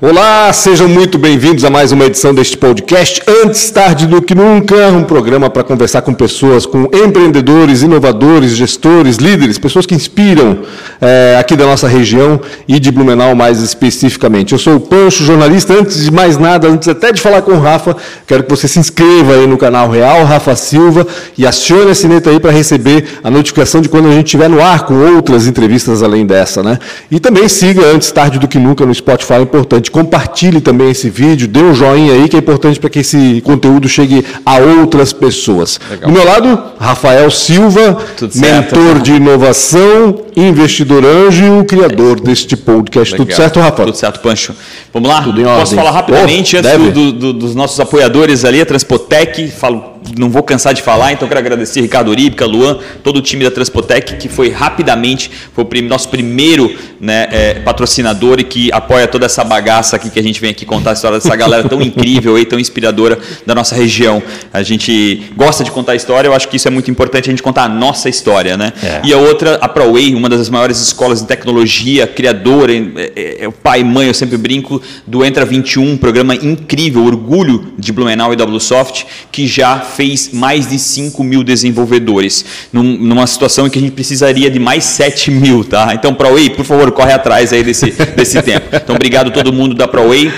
[0.00, 3.20] Olá, sejam muito bem-vindos a mais uma edição deste podcast.
[3.26, 9.16] Antes tarde do que nunca, um programa para conversar com pessoas, com empreendedores, inovadores, gestores,
[9.16, 10.60] líderes, pessoas que inspiram
[11.00, 14.52] é, aqui da nossa região e de Blumenau mais especificamente.
[14.52, 15.74] Eu sou o Pancho, jornalista.
[15.74, 18.78] Antes de mais nada, antes até de falar com o Rafa, quero que você se
[18.78, 21.04] inscreva aí no canal Real Rafa Silva
[21.36, 24.62] e acione a sineta aí para receber a notificação de quando a gente estiver no
[24.62, 26.78] ar com outras entrevistas além dessa, né?
[27.10, 31.08] E também siga antes tarde do que nunca no Spotify, é importante compartilhe também esse
[31.10, 35.12] vídeo, dê um joinha aí, que é importante para que esse conteúdo chegue a outras
[35.12, 35.80] pessoas.
[35.90, 36.10] Legal.
[36.10, 37.98] Do meu lado, Rafael Silva,
[38.34, 43.12] mentor de inovação, investidor anjo e o criador deste podcast.
[43.12, 43.26] Legal.
[43.26, 43.84] Tudo certo, Rafa?
[43.84, 44.54] Tudo certo, Pancho.
[44.92, 45.22] Vamos lá?
[45.22, 49.48] Tudo em Posso falar rapidamente oh, antes do, do, dos nossos apoiadores ali, a Transpotec,
[49.48, 53.44] falo não vou cansar de falar, então quero agradecer Ricardo Orípica, Luan, todo o time
[53.44, 59.06] da Transpotec, que foi rapidamente, foi o nosso primeiro né, é, patrocinador e que apoia
[59.06, 61.80] toda essa bagaça aqui que a gente vem aqui contar a história dessa galera tão
[61.80, 64.22] incrível e tão inspiradora da nossa região.
[64.52, 67.32] A gente gosta de contar a história, eu acho que isso é muito importante, a
[67.32, 68.56] gente contar a nossa história.
[68.56, 68.72] Né?
[68.82, 69.00] É.
[69.04, 73.48] E a outra, a ProWay, uma das maiores escolas de tecnologia, criadora, é, é, é,
[73.48, 77.92] o pai e mãe, eu sempre brinco, do Entra 21, um programa incrível, orgulho de
[77.92, 83.70] Blumenau e WSoft, que já fez mais de 5 mil desenvolvedores, num, numa situação em
[83.70, 85.92] que a gente precisaria de mais 7 mil, tá?
[85.94, 88.68] Então, ProWay, por favor, corre atrás aí desse, desse tempo.
[88.72, 90.30] Então, obrigado todo mundo da ProWay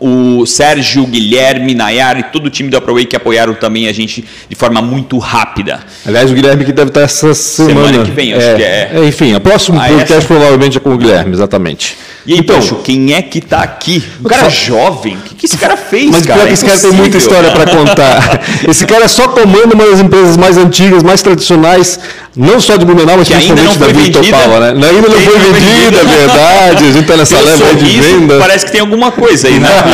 [0.00, 4.24] o Sérgio, Guilherme, Nayar e todo o time da ProWay que apoiaram também a gente
[4.48, 5.80] de forma muito rápida.
[6.04, 7.88] Aliás, o Guilherme que deve estar essa semana.
[7.88, 8.90] Semana que vem, acho é, que é.
[8.94, 9.04] é.
[9.06, 10.26] Enfim, a próxima ah, podcast essa...
[10.26, 11.96] provavelmente é com o Guilherme, exatamente.
[12.26, 14.02] E aí, então, quem é que está aqui?
[14.20, 15.16] Um cara jovem?
[15.16, 16.10] O que, que esse cara fez?
[16.10, 16.40] Mas cara?
[16.40, 18.40] pior que esse cara tem muita história para contar.
[18.68, 22.00] esse cara é só comando uma das empresas mais antigas, mais tradicionais,
[22.34, 24.88] não só de Blumenau, mas que principalmente da Vila Topala, né?
[24.88, 26.84] Ainda não foi vendida, é verdade.
[26.84, 28.38] A gente está nessa leva de venda.
[28.40, 29.68] Parece que tem alguma coisa aí, né?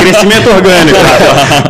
[0.00, 0.98] Crescimento orgânico.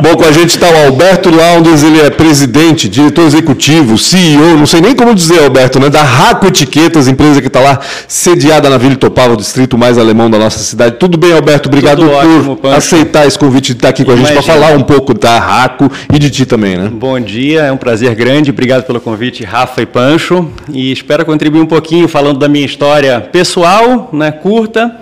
[0.01, 4.65] Bom, com a gente está o Alberto Laundes, ele é presidente, diretor executivo, CEO, não
[4.65, 5.89] sei nem como dizer, Alberto, né?
[5.89, 10.29] Da Raco Etiquetas, empresa que está lá sediada na Vila Topava, o distrito mais alemão
[10.29, 10.95] da nossa cidade.
[10.97, 11.69] Tudo bem, Alberto?
[11.69, 14.75] Obrigado Tudo por ótimo, aceitar esse convite de estar aqui com a gente para falar
[14.75, 16.89] um pouco da Raco e de ti também, né?
[16.91, 18.49] Bom dia, é um prazer grande.
[18.49, 20.49] Obrigado pelo convite, Rafa e Pancho.
[20.71, 24.95] E espero contribuir um pouquinho falando da minha história pessoal, né, curta,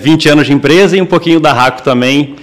[0.00, 2.34] 20 anos de empresa e um pouquinho da Raco também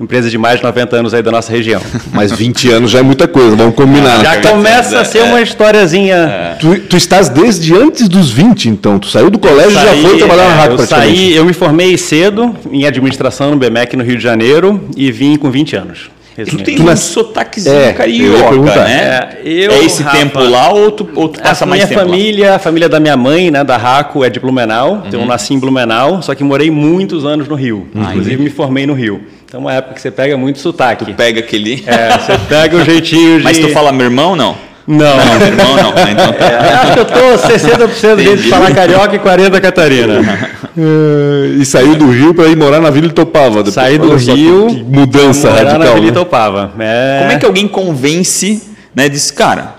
[0.00, 1.80] empresa de mais de 90 anos aí da nossa região.
[2.12, 4.22] Mas 20 anos já é muita coisa, vamos combinar.
[4.24, 6.14] Já começa a ser uma historiazinha.
[6.14, 6.56] É.
[6.58, 8.98] Tu, tu, estás desde antes dos 20, então.
[8.98, 11.96] Tu saiu do colégio e já foi trabalhar na é, eu saí, eu me formei
[11.98, 16.10] cedo em administração no BMEC no Rio de Janeiro e vim com 20 anos.
[16.38, 19.02] E tu tem tu um sotaquezinho é, carioca, né?
[19.02, 22.50] É, eu, é esse Rafa, tempo lá ou tu, ou tu passa mais tempo família,
[22.50, 22.56] lá?
[22.56, 24.92] A família da minha mãe, né, da Raco, é de Blumenau.
[24.92, 25.02] Uhum.
[25.06, 27.88] Então eu nasci em Blumenau, só que morei muitos anos no Rio.
[27.94, 28.02] Uhum.
[28.02, 29.20] Inclusive me formei no Rio.
[29.44, 31.04] Então, uma época que você pega muito sotaque.
[31.04, 31.82] Tu pega aquele.
[31.84, 33.42] É, você pega o jeitinho de.
[33.44, 34.69] Mas tu fala meu irmão, não?
[34.86, 35.16] Não.
[35.16, 35.92] não meu irmão, não.
[35.96, 36.34] Ah, então...
[36.46, 40.48] É, acho que eu tô 60% de falar carioca e 40% Catarina.
[40.76, 43.68] É, e saiu do Rio para ir morar na Vila Itopava.
[43.70, 44.68] Saí do Rio.
[44.88, 45.78] mudança morar radical.
[45.78, 46.08] na Vila né?
[46.08, 46.72] Itopava.
[46.78, 47.18] É...
[47.20, 48.62] Como é que alguém convence,
[48.94, 49.08] né?
[49.08, 49.74] Diz, cara,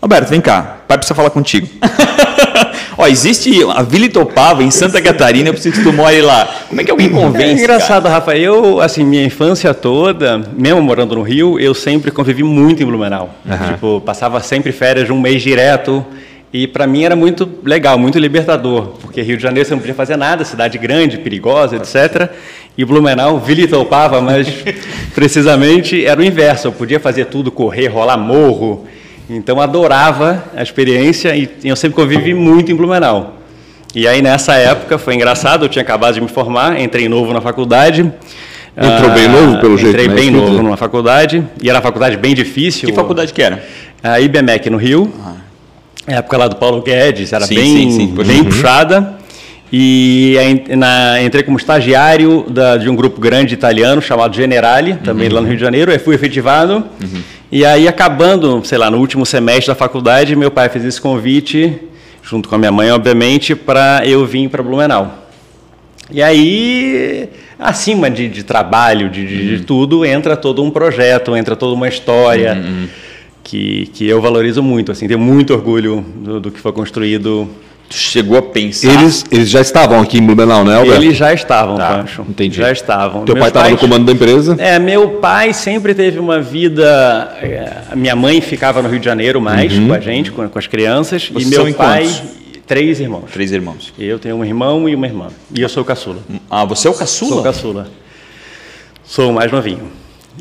[0.00, 1.68] Roberto, vem cá, pai precisa falar contigo.
[3.00, 6.46] Ó, existe a Vila Itopava em Santa Catarina, eu preciso que tu more lá.
[6.68, 7.44] Como é que alguém convence?
[7.44, 8.16] É engraçado, cara?
[8.16, 8.36] Rafa.
[8.36, 13.34] Eu, assim, minha infância toda, mesmo morando no Rio, eu sempre convivi muito em Blumenau.
[13.46, 13.72] Uhum.
[13.72, 16.04] Tipo, passava sempre férias de um mês direto.
[16.52, 19.94] E para mim era muito legal, muito libertador, porque Rio de Janeiro você não podia
[19.94, 22.28] fazer nada, cidade grande, perigosa, etc.
[22.76, 24.46] E Blumenau, Vila Itopava, mas
[25.14, 26.68] precisamente era o inverso.
[26.68, 28.86] Eu podia fazer tudo, correr, rolar morro.
[29.32, 33.36] Então adorava a experiência e eu sempre convivi muito em Blumenau.
[33.94, 37.40] E aí nessa época foi engraçado, eu tinha acabado de me formar, entrei novo na
[37.40, 38.12] faculdade.
[38.76, 40.14] Entrou bem novo, pelo jeito, Entrei né?
[40.14, 42.88] bem novo numa faculdade, e era uma faculdade bem difícil.
[42.88, 43.62] Que faculdade que era?
[44.02, 45.34] A IBMEC no Rio, ah.
[46.06, 48.44] época lá do Paulo Guedes, era sim, bem, sim, sim, bem uhum.
[48.46, 49.14] puxada.
[49.72, 50.36] E
[50.76, 55.34] na, entrei como estagiário da, de um grupo grande italiano chamado Generali, também uhum.
[55.34, 56.84] lá no Rio de Janeiro, aí fui efetivado.
[57.00, 57.22] Uhum.
[57.52, 61.80] E aí, acabando, sei lá, no último semestre da faculdade, meu pai fez esse convite,
[62.22, 65.26] junto com a minha mãe, obviamente, para eu vir para Blumenau.
[66.12, 71.56] E aí, acima de, de trabalho, de, de, de, tudo, entra todo um projeto, entra
[71.56, 72.88] toda uma história uhum.
[73.42, 74.92] que, que eu valorizo muito.
[74.92, 77.48] Assim, tenho muito orgulho do, do que foi construído
[77.90, 78.88] chegou a pensar.
[78.88, 81.02] Eles, eles já estavam aqui em Blumenau, né, Alberto?
[81.02, 82.24] Eles já estavam, tá, Pancho.
[82.28, 82.56] Entendi.
[82.56, 83.24] Já estavam.
[83.24, 84.56] Teu Meus pai estava no comando da empresa?
[84.58, 87.36] É, meu pai sempre teve uma vida.
[87.42, 89.88] É, minha mãe ficava no Rio de Janeiro mais uhum.
[89.88, 91.28] com a gente, com, com as crianças.
[91.28, 92.08] Vocês e meu pai.
[92.66, 93.24] Três irmãos.
[93.32, 93.92] Três irmãos.
[93.98, 95.26] Eu tenho um irmão e uma irmã.
[95.52, 96.18] E eu sou o caçula.
[96.48, 97.30] Ah, você é o caçula?
[97.30, 97.88] Sou o caçula.
[99.02, 99.90] Sou o mais novinho.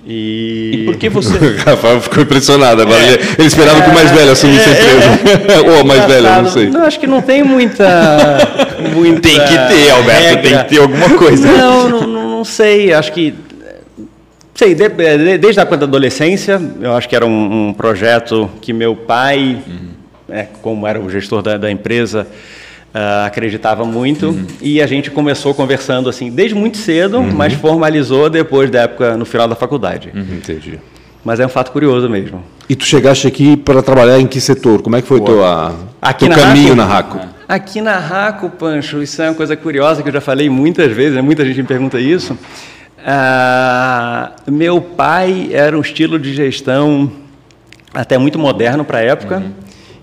[0.05, 0.71] E...
[0.73, 1.33] e por que você.
[1.37, 3.01] o Rafael ficou impressionado agora.
[3.01, 3.13] É.
[3.37, 3.81] Ele esperava é.
[3.81, 5.61] que o mais velho assumisse a empresa.
[5.69, 6.69] Ou a mais velha, não sei.
[6.69, 8.37] Não, acho que não tem muita.
[8.95, 10.41] muita tem que ter, Alberto, regra.
[10.41, 11.47] tem que ter alguma coisa.
[11.47, 12.93] Não, não, não sei.
[12.93, 13.33] Acho que.
[14.55, 18.73] Sei, de, de, desde a da adolescência, eu acho que era um, um projeto que
[18.73, 19.89] meu pai, uhum.
[20.29, 22.27] é, como era o gestor da, da empresa,
[22.89, 24.47] Uh, acreditava muito uhum.
[24.59, 27.31] e a gente começou conversando assim desde muito cedo, uhum.
[27.31, 30.09] mas formalizou depois da época no final da faculdade.
[30.11, 30.37] Uhum.
[30.37, 30.79] Entendi.
[31.23, 32.43] Mas é um fato curioso mesmo.
[32.67, 34.81] E tu chegaste aqui para trabalhar em que setor?
[34.81, 35.39] Como é que foi teu,
[36.01, 36.77] aqui teu na caminho Raco?
[36.77, 37.19] na Raco?
[37.47, 41.15] Aqui na Raco, Pancho, isso é uma coisa curiosa que eu já falei muitas vezes,
[41.15, 41.21] né?
[41.21, 42.37] muita gente me pergunta isso.
[42.99, 47.11] Uh, meu pai era um estilo de gestão
[47.93, 49.51] até muito moderno para a época, uhum.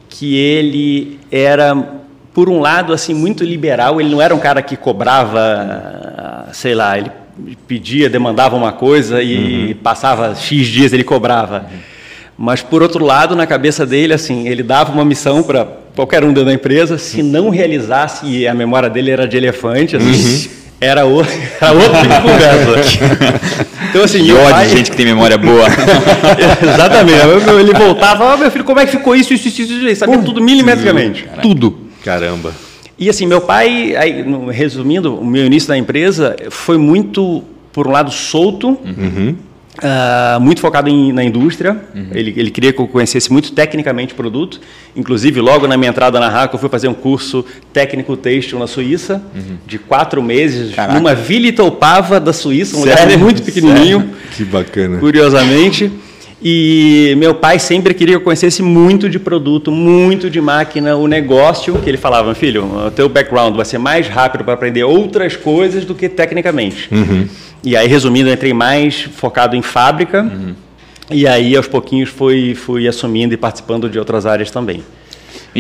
[0.09, 1.96] que ele era
[2.37, 3.99] por um lado, assim, muito liberal.
[3.99, 7.11] Ele não era um cara que cobrava, sei lá, ele
[7.67, 9.79] pedia, demandava uma coisa e uhum.
[9.83, 11.61] passava X dias ele cobrava.
[11.61, 11.79] Uhum.
[12.37, 16.29] Mas, por outro lado, na cabeça dele, assim, ele dava uma missão para qualquer um
[16.29, 20.55] dentro da empresa, se não realizasse, e a memória dele era de elefante, assim, uhum.
[20.79, 23.65] era, o, era outro tipo de conversa.
[23.89, 24.67] Então, assim, e ódio pai...
[24.67, 25.65] de gente que tem memória boa.
[26.63, 27.19] Exatamente.
[27.61, 30.01] Ele voltava, oh, meu filho, como é que ficou isso, isso, isso, isso, isso.
[30.01, 31.27] Sabia tudo milimetricamente.
[31.41, 31.86] Tudo.
[32.07, 32.55] Caramba.
[32.97, 37.43] E assim, meu pai, aí, resumindo, o meu início da empresa foi muito,
[37.73, 39.35] por um lado, solto, uhum.
[39.79, 41.79] uh, muito focado em, na indústria.
[41.93, 42.07] Uhum.
[42.13, 44.61] Ele, ele queria que eu conhecesse muito tecnicamente o produto.
[44.95, 48.69] Inclusive, logo na minha entrada na RACO, eu fui fazer um curso técnico têxtil na
[48.69, 49.57] Suíça, uhum.
[49.67, 50.97] de quatro meses, Caraca.
[50.97, 53.03] numa Vila Itopava da Suíça, um Sério?
[53.03, 53.99] lugar muito pequenininho.
[53.99, 54.17] Sério?
[54.37, 54.99] Que bacana.
[54.99, 55.91] Curiosamente.
[56.43, 61.07] E meu pai sempre queria que eu conhecesse muito de produto, muito de máquina, o
[61.07, 65.35] negócio, que ele falava, filho, o teu background vai ser mais rápido para aprender outras
[65.35, 66.89] coisas do que tecnicamente.
[66.93, 67.27] Uhum.
[67.65, 70.55] E aí, resumindo, eu entrei mais focado em fábrica, uhum.
[71.11, 74.83] e aí aos pouquinhos fui, fui assumindo e participando de outras áreas também.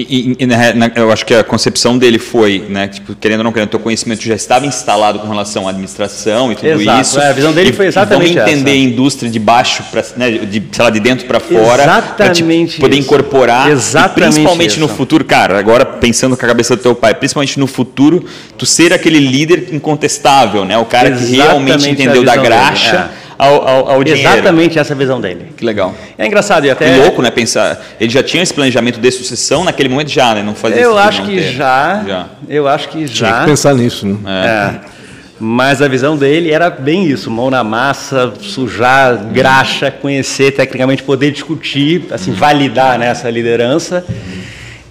[0.00, 3.44] E, e na, na, eu acho que a concepção dele foi, né, tipo, querendo ou
[3.44, 7.00] não querendo, o teu conhecimento já estava instalado com relação à administração e tudo Exato,
[7.00, 7.20] isso.
[7.20, 8.80] É, a visão dele e, foi exatamente Vamos entender essa.
[8.80, 11.82] a indústria de baixo, pra, né, de, sei lá, de dentro para fora.
[11.82, 13.06] Exatamente Poder isso.
[13.06, 13.70] incorporar.
[13.70, 14.80] Exatamente principalmente isso.
[14.80, 18.24] no futuro, cara, agora pensando com a cabeça do teu pai, principalmente no futuro,
[18.56, 20.76] tu ser aquele líder incontestável, né?
[20.78, 23.10] O cara exatamente que realmente entendeu da graxa.
[23.22, 24.28] É ao, ao, ao dinheiro.
[24.28, 25.52] Exatamente essa visão dele.
[25.56, 25.94] Que legal.
[26.16, 26.92] É engraçado e até...
[26.92, 27.30] Que louco, né?
[27.30, 27.80] Pensar...
[28.00, 30.42] Ele já tinha esse planejamento de sucessão naquele momento já, né?
[30.42, 32.26] Não fazia Eu acho que já, já.
[32.48, 33.28] Eu acho que já.
[33.28, 34.16] Tinha que pensar nisso, né?
[34.26, 34.90] É.
[34.92, 34.96] é.
[35.38, 41.30] Mas a visão dele era bem isso, mão na massa, sujar, graxa, conhecer tecnicamente, poder
[41.30, 44.02] discutir, assim, validar né, essa liderança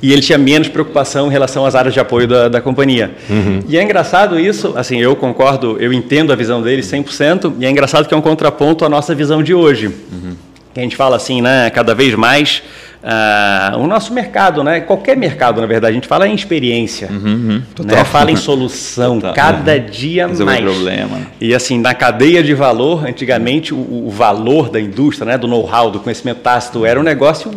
[0.02, 3.16] e ele tinha menos preocupação em relação às áreas de apoio da, da companhia.
[3.30, 3.64] Uhum.
[3.68, 7.70] E é engraçado isso, assim, eu concordo, eu entendo a visão dele 100%, e é
[7.70, 9.88] engraçado que é um contraponto à nossa visão de hoje.
[9.88, 10.36] Uhum.
[10.74, 12.62] Que a gente fala assim, né, cada vez mais,
[13.02, 17.64] uh, o nosso mercado, né, qualquer mercado, na verdade, a gente fala em experiência, uhum,
[17.80, 17.86] uhum.
[17.86, 19.34] né, fala em solução, Total.
[19.34, 20.64] cada dia Resolver mais.
[20.64, 21.22] problema.
[21.40, 25.90] E assim, na cadeia de valor, antigamente, o, o valor da indústria, né, do know-how,
[25.90, 27.52] do conhecimento tácito, era um negócio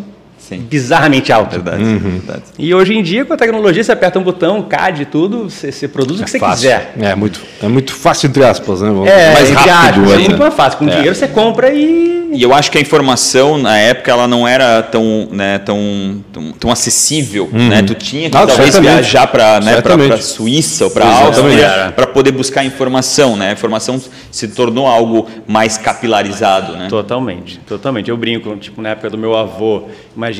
[0.48, 0.66] Sim.
[0.68, 1.50] bizarramente alto.
[1.50, 1.98] Verdade, uhum.
[1.98, 2.42] verdade.
[2.58, 5.86] E hoje em dia, com a tecnologia, você aperta um botão, CAD tudo, você, você
[5.86, 6.70] produz é o que você fácil.
[6.70, 6.94] quiser.
[6.98, 8.88] É muito, é muito fácil, entre aspas, né?
[9.06, 10.04] É, mais rápido.
[10.04, 10.78] Aspas, é muito mais fácil.
[10.78, 10.90] Com é.
[10.90, 14.82] dinheiro você compra e e eu acho que a informação na época ela não era
[14.82, 17.68] tão, né, tão, tão, tão acessível, uhum.
[17.68, 17.82] né?
[17.82, 18.92] Tu tinha que ah, talvez certamente.
[18.92, 23.50] viajar para né, para Suíça ou para Áustria para poder buscar informação, né?
[23.50, 26.88] A informação se tornou algo mais capilarizado, né?
[26.88, 28.10] Totalmente, totalmente.
[28.10, 29.84] Eu brinco, tipo na época do meu avô,
[30.14, 30.37] imagina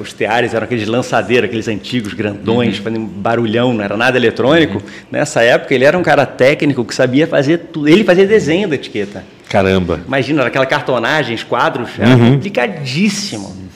[0.00, 2.84] os teares eram aqueles lançadeiros, aqueles antigos grandões, uhum.
[2.84, 4.78] fazendo barulhão, não era nada eletrônico.
[4.78, 5.06] Uhum.
[5.10, 7.88] Nessa época ele era um cara técnico que sabia fazer tudo.
[7.88, 9.24] Ele fazia desenho da etiqueta.
[9.48, 10.00] Caramba.
[10.06, 12.32] Imagina, aquela cartonagem, quadros, era uhum.
[12.32, 13.66] complicadíssimo.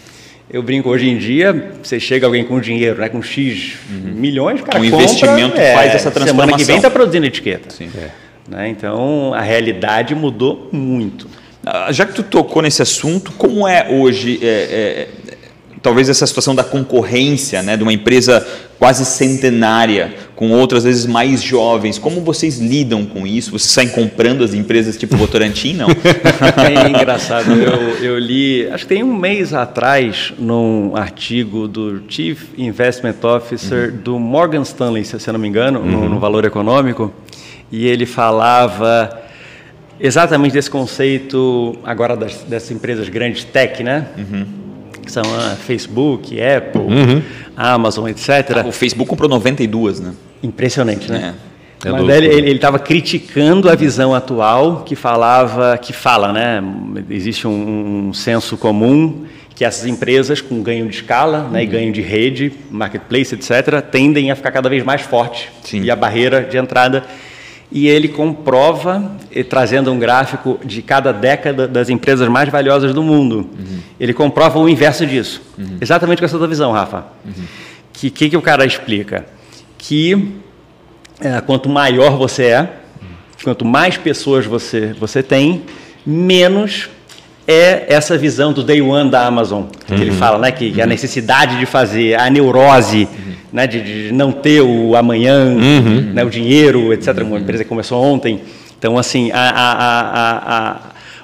[0.52, 4.12] Eu brinco, hoje em dia, você chega alguém com dinheiro, né, com X uhum.
[4.14, 6.46] milhões, o cara um compra, investimento é, faz essa transformação.
[6.46, 7.70] Semana que vem está produzindo etiqueta.
[7.70, 7.88] Sim.
[7.96, 8.08] É.
[8.48, 11.28] Né, então, a realidade mudou muito.
[11.64, 15.08] Ah, já que tu tocou nesse assunto, como é hoje é, é,
[15.82, 18.46] talvez essa situação da concorrência, né, de uma empresa
[18.78, 21.98] quase centenária, com outras vezes mais jovens.
[21.98, 23.50] Como vocês lidam com isso?
[23.50, 25.88] Vocês saem comprando as empresas tipo Votorantim, não?
[26.56, 27.52] É engraçado.
[27.52, 33.90] Eu, eu li, acho que tem um mês atrás, num artigo do Chief Investment Officer
[33.90, 33.96] uhum.
[33.98, 35.86] do Morgan Stanley, se eu não me engano, uhum.
[35.86, 37.12] no, no Valor Econômico,
[37.70, 39.20] e ele falava
[39.98, 44.06] exatamente desse conceito agora das, dessas empresas grandes tech, né?
[44.16, 44.59] Uhum
[45.10, 47.22] que são ah, Facebook, Apple, uhum.
[47.56, 48.28] Amazon, etc.
[48.56, 50.12] Ah, o Facebook comprou 92, né?
[50.42, 51.34] Impressionante, né?
[51.46, 51.50] É.
[51.82, 56.62] É Mas ele estava criticando a visão atual que falava, que fala, né?
[57.08, 59.24] Existe um, um senso comum
[59.54, 61.72] que essas empresas com ganho de escala né, e uhum.
[61.72, 66.42] ganho de rede, marketplace, etc., tendem a ficar cada vez mais fortes e a barreira
[66.42, 67.04] de entrada.
[67.72, 69.12] E ele comprova,
[69.48, 73.48] trazendo um gráfico de cada década das empresas mais valiosas do mundo.
[73.56, 73.78] Uhum.
[73.98, 75.40] Ele comprova o inverso disso.
[75.56, 75.78] Uhum.
[75.80, 77.06] Exatamente com essa tua visão, Rafa.
[77.24, 77.44] O uhum.
[77.92, 79.24] que, que, que o cara explica?
[79.78, 80.34] Que
[81.20, 82.68] é, quanto maior você é,
[83.44, 85.62] quanto mais pessoas você, você tem,
[86.04, 86.88] menos
[87.50, 90.00] é essa visão do day one da Amazon, que uhum.
[90.00, 93.32] ele fala, né, que, que, a necessidade de fazer, a neurose, uhum.
[93.52, 96.12] né, de, de, não ter o amanhã, uhum.
[96.14, 97.18] né, o dinheiro, etc.
[97.22, 98.40] Uma empresa que começou ontem.
[98.78, 100.76] Então, assim, a, a, a,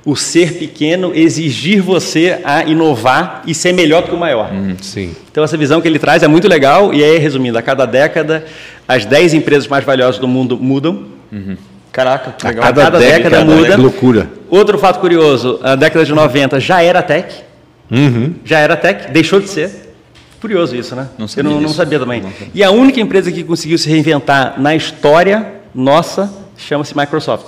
[0.05, 4.53] o ser pequeno exigir você a inovar e ser melhor do que o maior.
[4.53, 5.15] Uhum, sim.
[5.31, 8.45] Então, essa visão que ele traz é muito legal e aí, resumindo, a cada década
[8.89, 11.05] as 10 empresas mais valiosas do mundo mudam.
[11.33, 11.57] Uhum.
[11.93, 12.65] Caraca, que legal.
[12.65, 13.75] A cada, cada década, década muda.
[13.75, 14.36] Que loucura.
[14.49, 17.43] Outro fato curioso, a década de 90 já era tech.
[17.91, 18.35] Uhum.
[18.45, 19.95] Já era tech, deixou de ser.
[20.41, 21.09] Curioso isso, né?
[21.19, 22.23] Não Eu não, não sabia também.
[22.55, 27.47] E a única empresa que conseguiu se reinventar na história nossa chama-se Microsoft.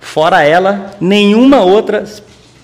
[0.00, 2.04] Fora ela, nenhuma outra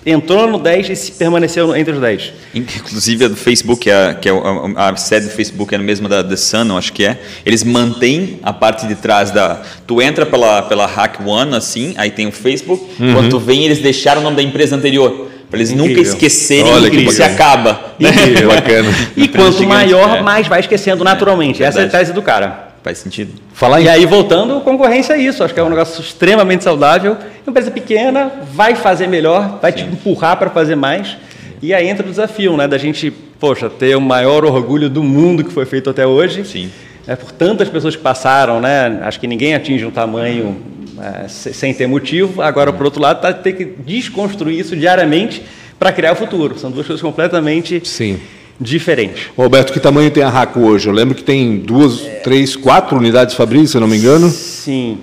[0.05, 2.33] entrou no 10 e se permaneceu entre os 10.
[2.53, 6.09] Inclusive a do Facebook, a, que é a, a, sede do Facebook é a mesma
[6.09, 7.19] da The Sun, acho que é.
[7.45, 9.61] Eles mantêm a parte de trás da.
[9.85, 12.83] Tu entra pela, pela Hack One, assim, aí tem o Facebook.
[12.99, 13.13] Uhum.
[13.13, 15.29] Quando tu vem, eles deixaram o nome da empresa anterior.
[15.49, 15.97] Para eles Incrível.
[15.97, 17.93] nunca esquecerem Olha que se acaba.
[17.99, 18.47] Incrível.
[18.47, 18.89] Bacana.
[19.17, 20.21] E quanto maior, é.
[20.21, 21.61] mais vai esquecendo naturalmente.
[21.61, 22.70] É, Essa é a tese do cara.
[22.83, 23.33] Faz sentido.
[23.53, 25.43] Falar e aí, voltando, concorrência é isso.
[25.43, 27.13] Acho que é um negócio extremamente saudável.
[27.13, 29.77] Uma empresa pequena vai fazer melhor, vai Sim.
[29.77, 31.15] te empurrar para fazer mais.
[31.61, 32.67] E aí entra o desafio, né?
[32.67, 36.43] Da gente, poxa, ter o maior orgulho do mundo que foi feito até hoje.
[36.43, 36.71] Sim.
[37.05, 38.99] É, por tantas pessoas que passaram, né?
[39.03, 40.57] Acho que ninguém atinge um tamanho
[40.99, 42.41] é, sem ter motivo.
[42.41, 45.43] Agora, por outro lado, tá, tem que desconstruir isso diariamente
[45.77, 46.57] para criar o futuro.
[46.57, 48.19] São duas coisas completamente Sim
[48.61, 49.31] diferente.
[49.35, 50.87] Roberto, que tamanho tem a Raco hoje?
[50.87, 52.21] Eu lembro que tem duas, é...
[52.23, 54.29] três, quatro unidades Fabrício, se eu não me engano.
[54.29, 54.99] Sim.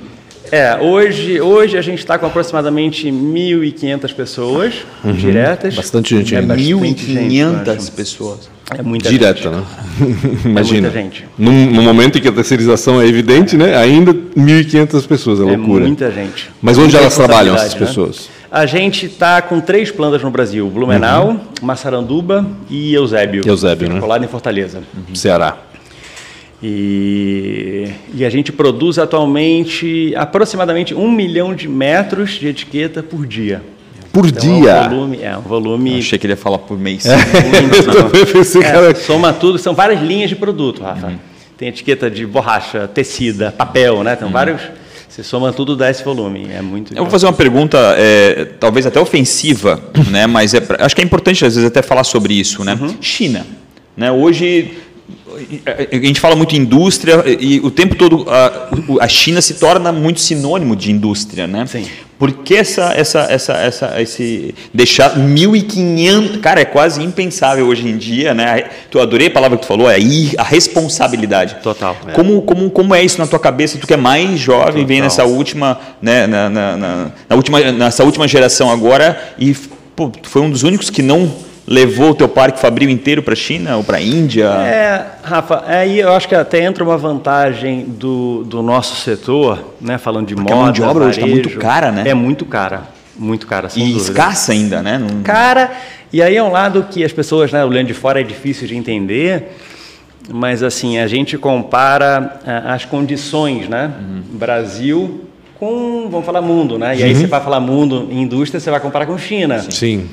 [0.50, 4.75] É, hoje, hoje a gente está com aproximadamente 1.500 pessoas
[5.05, 5.12] uhum.
[5.12, 5.75] diretas.
[5.75, 6.35] Bastante gente.
[6.35, 8.50] É 1.500 pessoas.
[8.77, 9.49] É muita Direta, gente.
[9.50, 9.65] né?
[10.45, 10.88] Imagina.
[10.88, 11.25] É muita gente.
[11.37, 13.77] No, no, momento em que a terceirização é evidente, né?
[13.77, 15.85] Ainda 1.500 pessoas, é, é loucura.
[15.85, 16.50] É muita gente.
[16.62, 17.81] Mas onde elas trabalham, essas né?
[18.50, 21.40] A gente está com três plantas no Brasil: Blumenau, uhum.
[21.61, 23.43] Massaranduba e Eusébio.
[23.47, 24.00] Eusébio, né?
[24.00, 24.83] Colado em Fortaleza.
[24.97, 25.14] Uhum.
[25.14, 25.59] Ceará.
[26.62, 33.62] E, e, a gente produz atualmente aproximadamente um milhão de metros de etiqueta por dia.
[34.12, 34.71] Por então dia?
[34.71, 35.19] É um volume.
[35.23, 35.93] É um volume...
[35.93, 37.07] Eu achei que ele ia falar por mês.
[37.07, 37.17] É.
[37.17, 38.59] Muito,
[38.90, 41.07] é, soma tudo, são várias linhas de produto, Rafa.
[41.07, 41.19] Uhum.
[41.57, 44.17] Tem etiqueta de borracha, tecida, papel, né?
[44.17, 44.33] Tem uhum.
[44.33, 44.61] vários
[45.09, 46.49] você soma tudo, dá esse volume.
[46.53, 46.93] É muito.
[46.93, 50.27] Eu vou fazer uma pergunta, é, talvez até ofensiva, né?
[50.27, 52.79] Mas é, acho que é importante às vezes até falar sobre isso, né?
[52.81, 52.97] Uhum.
[53.00, 53.47] China,
[53.97, 54.12] né?
[54.12, 54.79] Hoje
[55.66, 60.21] a gente fala muito indústria e o tempo todo a, a China se torna muito
[60.21, 61.66] sinônimo de indústria, né?
[61.66, 61.87] Sim.
[62.18, 67.97] Por que essa, essa, essa, essa, esse deixar 1.500, cara, é quase impensável hoje em
[67.97, 68.64] dia, né?
[68.90, 69.97] Tu adorei a palavra que tu falou, é
[70.37, 71.59] a responsabilidade.
[71.62, 71.97] Total.
[72.09, 72.11] É.
[72.11, 73.78] Como, como, como é isso na tua cabeça?
[73.78, 74.87] Tu que é mais jovem, Total.
[74.87, 79.54] vem nessa última, né, na, na, na, na, última, nessa última geração agora e
[79.95, 81.33] pô, foi um dos únicos que não
[81.69, 84.47] levou o teu parque Fabril inteiro para a China ou para a Índia?
[84.47, 89.99] É, Rafa, aí eu acho que até entra uma vantagem do, do nosso setor, né,
[89.99, 92.05] falando de Porque moda, a mão de obra hoje está muito cara, né?
[92.07, 92.85] É muito cara,
[93.15, 93.99] muito cara, E dúvida.
[93.99, 94.97] escassa ainda, né?
[94.97, 95.23] Não...
[95.23, 95.73] Cara,
[96.11, 98.75] e aí é um lado que as pessoas, né, olhando de fora é difícil de
[98.75, 99.55] entender,
[100.33, 103.93] mas assim, a gente compara é, as condições, né?
[104.01, 104.23] Uhum.
[104.39, 105.25] Brasil
[105.59, 106.97] com, vamos falar mundo, né?
[106.97, 107.21] E aí uhum.
[107.21, 109.59] você vai falar mundo em indústria, você vai comparar com China.
[109.59, 109.71] Sim.
[109.71, 110.09] Sim.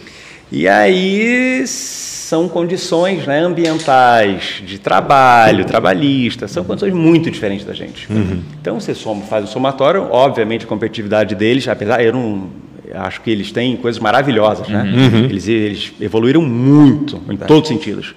[0.52, 8.12] E aí são condições né, ambientais, de trabalho, trabalhistas, são condições muito diferentes da gente.
[8.12, 8.42] Uhum.
[8.60, 12.50] Então você soma, faz o somatório, obviamente a competitividade deles, apesar eu não
[12.94, 14.84] acho que eles têm coisas maravilhosas, né?
[14.84, 15.20] Uhum.
[15.20, 15.26] uhum.
[15.26, 18.16] Eles, eles, evoluíram muito em todos os sentidos,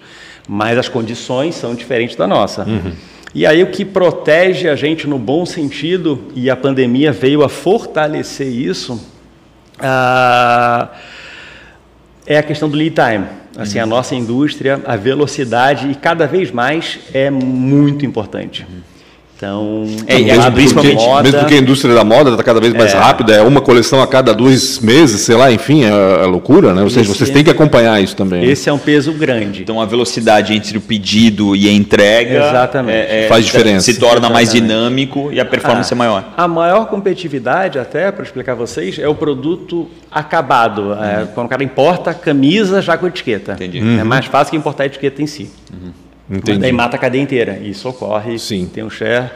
[0.49, 2.64] mas as condições são diferentes da nossa.
[2.64, 2.92] Uhum.
[3.35, 7.49] E aí o que protege a gente no bom sentido e a pandemia veio a
[7.49, 9.00] fortalecer isso.
[9.78, 10.88] Ah,
[12.28, 13.25] é a questão do lead time.
[13.56, 13.85] Assim, uhum.
[13.85, 18.66] a nossa indústria, a velocidade e cada vez mais é muito importante.
[18.68, 18.80] Uhum.
[19.38, 22.92] Então, é, mesmo, principalmente, moda, mesmo porque a indústria da moda está cada vez mais
[22.92, 26.75] é, rápida, é uma coleção a cada dois meses, sei lá, enfim, é, é loucura,
[26.75, 26.83] né?
[26.83, 28.40] Ou seja, vocês têm que acompanhar isso também.
[28.40, 28.50] Né?
[28.50, 28.73] Esse né?
[28.73, 29.62] é um peso grande.
[29.62, 32.97] Então a velocidade entre o pedido e a entrega Exatamente.
[32.97, 33.85] É, é, faz diferença.
[33.85, 34.35] Se torna Exatamente.
[34.35, 36.25] mais dinâmico e a performance ah, é maior.
[36.37, 40.88] A maior competitividade, até para explicar a vocês, é o produto acabado.
[40.88, 41.26] Uhum.
[41.33, 43.52] quando o cara importa camisa já com etiqueta.
[43.52, 43.80] Entendi.
[43.80, 44.00] Uhum.
[44.00, 45.49] É mais fácil que importar a etiqueta em si.
[45.73, 46.07] Uhum.
[46.30, 46.58] Entendi.
[46.58, 47.58] Daí mata a cadeia inteira.
[47.62, 48.38] E isso ocorre.
[48.38, 48.68] Sim.
[48.73, 49.30] Tem um share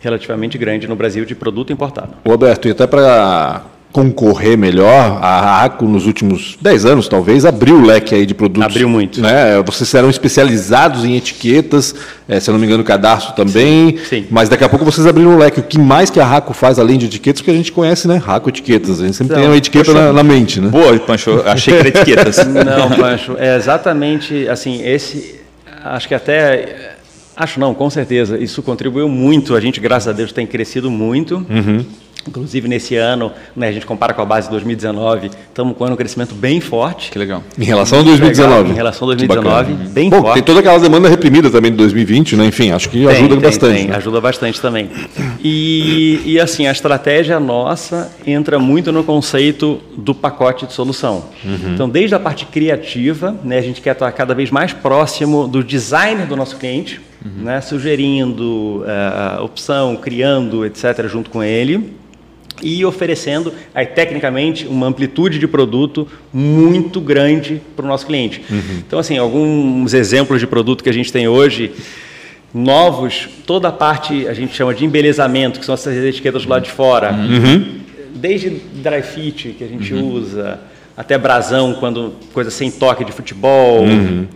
[0.00, 2.14] relativamente grande no Brasil de produto importado.
[2.26, 3.64] Roberto, e até para
[3.94, 8.68] concorrer melhor, a ACO nos últimos 10 anos, talvez, abriu o leque aí de produtos.
[8.68, 9.22] Abriu muito.
[9.22, 9.62] Né?
[9.64, 11.94] Vocês eram especializados em etiquetas,
[12.28, 13.96] é, se eu não me engano, cadastro também.
[13.98, 14.26] Sim, sim.
[14.28, 15.60] Mas daqui a pouco vocês abriram o leque.
[15.60, 17.40] O que mais que a RACO faz além de etiquetas?
[17.40, 18.16] Porque a gente conhece, né?
[18.16, 19.00] RACO Etiquetas.
[19.00, 20.70] A gente sempre então, tem uma etiqueta na, na, mente, né?
[20.70, 21.40] Boa, Pancho.
[21.46, 22.36] Achei que era etiquetas.
[22.50, 23.36] não, Pancho.
[23.38, 25.43] É exatamente assim, esse
[25.84, 26.96] acho que até.
[27.36, 28.38] Acho não, com certeza.
[28.38, 29.54] Isso contribuiu muito.
[29.56, 31.44] A gente, graças a Deus, tem crescido muito.
[31.50, 31.84] Uhum.
[32.26, 35.96] Inclusive, nesse ano, né, a gente compara com a base de 2019, estamos com um
[35.96, 37.10] crescimento bem forte.
[37.10, 37.42] Que legal.
[37.58, 38.54] Em relação a 2019?
[38.54, 40.34] Legal, em relação a 2019, bem Bom, forte.
[40.34, 42.46] Tem toda aquela demanda reprimida também de 2020, né?
[42.46, 43.74] enfim, acho que tem, ajuda tem, bastante.
[43.74, 43.96] Tem, né?
[43.96, 44.90] ajuda bastante também.
[45.42, 51.24] E, e, assim, a estratégia nossa entra muito no conceito do pacote de solução.
[51.44, 51.74] Uhum.
[51.74, 55.62] Então, desde a parte criativa, né, a gente quer estar cada vez mais próximo do
[55.62, 57.44] designer do nosso cliente, uhum.
[57.44, 62.03] né, sugerindo uh, opção, criando, etc., junto com ele
[62.62, 68.42] e oferecendo, aí, tecnicamente, uma amplitude de produto muito grande para o nosso cliente.
[68.50, 68.82] Uhum.
[68.86, 71.72] Então, assim, alguns exemplos de produto que a gente tem hoje,
[72.52, 76.62] novos, toda a parte, a gente chama de embelezamento, que são essas etiquetas do lado
[76.62, 77.80] de fora, uhum.
[78.14, 80.12] desde dry fit, que a gente uhum.
[80.12, 80.60] usa,
[80.96, 84.26] até brasão, quando coisa sem toque de futebol, uhum.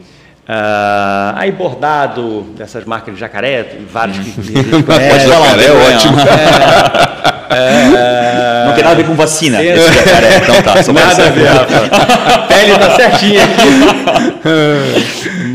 [0.49, 5.29] Uh, aí bordado dessas marcas de jacaré, vários que, que conhece.
[5.29, 6.17] jacaré é ótimo.
[7.51, 9.63] É, é, não tem nada a ver com vacina.
[9.63, 10.83] Esse jacaré, então tá.
[10.83, 14.45] Só nada a ver, A pele tá certinha aqui.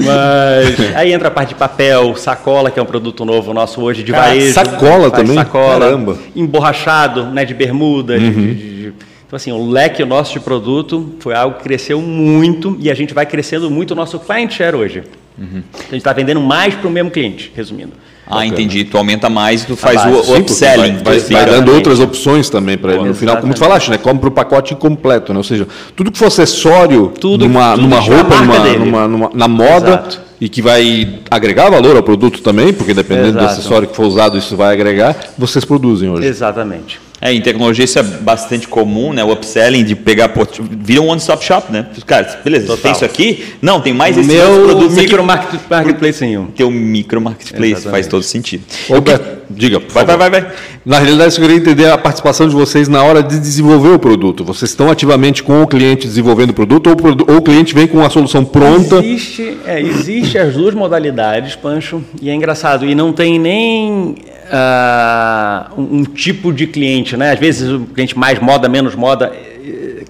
[0.05, 4.03] Mas aí entra a parte de papel, sacola, que é um produto novo nosso hoje
[4.03, 4.53] de Cara, varejo.
[4.53, 5.35] Sacola também?
[5.35, 5.85] Sacola.
[5.85, 6.17] Caramba.
[6.35, 8.19] Emborrachado, né, de bermuda, uhum.
[8.19, 8.93] de, de
[9.33, 13.15] então, assim, o leque nosso de produto foi algo que cresceu muito e a gente
[13.15, 15.01] vai crescendo muito o nosso client share hoje.
[15.35, 15.63] Uhum.
[15.73, 17.93] Então, a gente está vendendo mais para o mesmo cliente, resumindo.
[18.27, 18.45] Ah, Bacana.
[18.45, 18.83] entendi.
[18.83, 20.97] Tu aumenta mais e tu faz o, o upselling.
[21.03, 23.05] Vai, vai, vai dando outras opções também para ele.
[23.05, 23.97] No final, como tu falaste, né?
[23.97, 25.39] Compra o pacote incompleto, né?
[25.39, 29.47] Ou seja, tudo que for acessório tudo, numa, tudo numa roupa, numa, numa, numa, na
[29.47, 30.21] moda, Exato.
[30.39, 33.45] e que vai agregar valor ao produto também, porque dependendo Exato.
[33.45, 36.27] do acessório que for usado, isso vai agregar, vocês produzem hoje.
[36.27, 36.99] Exatamente.
[37.23, 39.23] É, em tecnologia isso é bastante comum, né?
[39.23, 40.29] O upselling de pegar,
[40.71, 41.85] vira um one-stop shop, né?
[42.05, 42.81] Cara, beleza, Total.
[42.81, 43.45] tem isso aqui?
[43.61, 45.57] Não, tem mais esse Meu produto micro aqui.
[45.69, 46.47] marketplace em um.
[46.47, 47.91] Teu micro marketplace Exatamente.
[47.91, 48.65] faz todo sentido.
[48.89, 49.53] Roberto, que...
[49.53, 50.51] diga, vai, vai, vai, vai.
[50.85, 54.43] Na realidade, eu queria entender a participação de vocês na hora de desenvolver o produto.
[54.43, 58.03] Vocês estão ativamente com o cliente desenvolvendo o produto ou, ou o cliente vem com
[58.03, 58.97] a solução pronta?
[58.97, 62.85] Existe, é, existe as duas modalidades, Pancho, e é engraçado.
[62.85, 64.15] E não tem nem
[64.53, 67.31] uh, um tipo de cliente, né?
[67.31, 69.33] Às vezes o cliente mais moda, menos moda,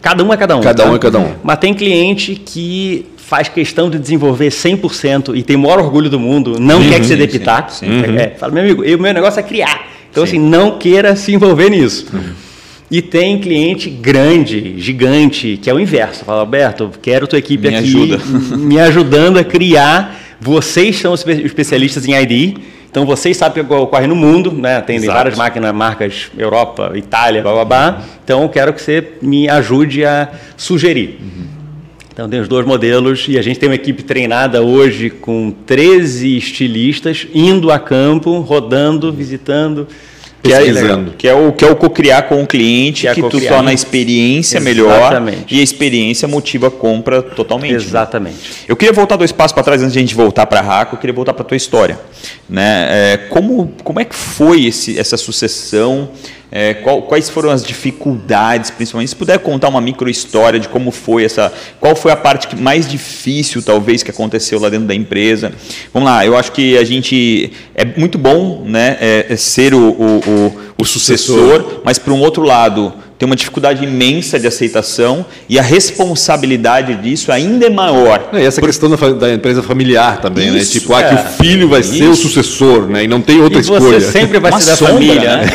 [0.02, 0.62] cada um é cada um.
[0.62, 0.92] Cada tá?
[0.92, 1.34] um é cada um.
[1.42, 6.20] Mas tem cliente que faz questão de desenvolver 100% e tem o maior orgulho do
[6.20, 7.72] mundo, não uhum, quer que você dê pitaco.
[8.20, 9.88] É, fala, meu amigo, o meu negócio é criar.
[10.12, 10.38] Então, sim.
[10.38, 12.06] assim, não queira se envolver nisso.
[12.14, 12.34] Uhum.
[12.92, 16.24] E tem cliente grande, gigante, que é o inverso.
[16.24, 18.22] Fala, Alberto, quero tua equipe me aqui ajuda.
[18.56, 20.20] me ajudando a criar.
[20.40, 22.58] Vocês são os especialistas em ID
[22.94, 24.80] então vocês sabem que ocorre no mundo, né?
[24.80, 25.14] Tem Exato.
[25.14, 28.04] várias máquinas, marcas Europa, Itália, blá blá blá.
[28.24, 31.18] Então eu quero que você me ajude a sugerir.
[31.20, 31.48] Uhum.
[32.14, 36.38] Então tem os dois modelos e a gente tem uma equipe treinada hoje com 13
[36.38, 39.88] estilistas indo a campo, rodando, visitando
[40.44, 40.60] que é,
[41.18, 43.74] que é o que é o co-criar com o cliente, que, que tu torna a
[43.74, 44.76] experiência Exatamente.
[44.76, 47.72] melhor e a experiência motiva a compra totalmente.
[47.72, 47.78] Né?
[47.78, 48.36] Exatamente.
[48.36, 48.56] Né?
[48.68, 50.96] Eu queria voltar dois passos para trás antes de a gente voltar para a Raco,
[50.96, 51.98] eu queria voltar para a tua história.
[52.50, 52.88] Né?
[52.90, 56.10] É, como, como é que foi esse, essa sucessão?
[56.56, 59.10] É, qual, quais foram as dificuldades, principalmente?
[59.10, 61.52] Se puder contar uma micro história de como foi essa.
[61.80, 65.52] Qual foi a parte mais difícil, talvez, que aconteceu lá dentro da empresa?
[65.92, 67.52] Vamos lá, eu acho que a gente.
[67.74, 72.20] É muito bom né, é, é ser o, o, o, o sucessor, mas, por um
[72.20, 78.30] outro lado, tem uma dificuldade imensa de aceitação e a responsabilidade disso ainda é maior.
[78.34, 78.68] É, e essa Por...
[78.68, 80.58] questão da, da, empresa familiar também, né?
[80.58, 80.80] isso, né?
[80.82, 81.24] Tipo, ah, que o é.
[81.42, 81.98] filho vai isso.
[81.98, 83.06] ser o sucessor, né?
[83.06, 84.02] E não tem outra e escolha.
[84.02, 85.46] Você sempre vai ser da sombra, família, né?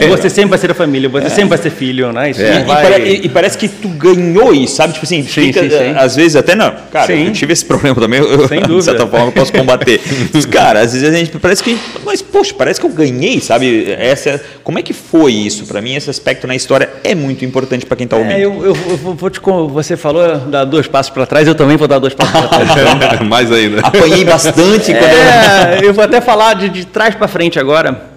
[0.00, 1.30] É você sempre vai ser da família, você é.
[1.30, 2.30] sempre vai ser filho, né?
[2.30, 2.64] Isso é.
[2.64, 3.02] vai...
[3.02, 4.92] e, e, parece que tu ganhou isso, sabe?
[4.94, 5.94] Tipo assim, sim, fica, sim, sim.
[5.96, 6.74] às vezes até não.
[6.90, 7.26] Cara, sim.
[7.26, 8.78] eu tive esse problema também, eu, Sem dúvida.
[8.78, 10.00] de certa forma eu posso combater.
[10.50, 13.92] cara, às vezes a gente parece que, mas poxa, parece que eu ganhei, sabe?
[13.92, 15.64] Essa, como é que foi isso?
[15.66, 18.32] Para mim, esse aspecto na história é muito importante para quem está ouvindo.
[18.32, 19.38] É, eu, eu, eu, vou te,
[19.68, 23.20] você falou dar dois passos para trás, eu também vou dar dois passos para trás.
[23.28, 23.80] Mais ainda.
[23.80, 24.90] Apanhei bastante.
[24.90, 25.88] É, eu...
[25.88, 28.10] eu vou até falar de, de trás para frente agora.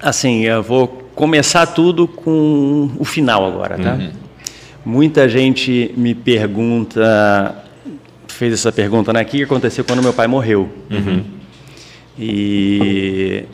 [0.00, 3.92] Assim, eu vou começar tudo com o final agora, tá?
[3.94, 4.10] Uhum.
[4.84, 7.54] Muita gente me pergunta,
[8.28, 9.22] fez essa pergunta, né?
[9.22, 10.70] O que aconteceu quando meu pai morreu?
[10.90, 11.22] Uhum.
[12.18, 13.44] E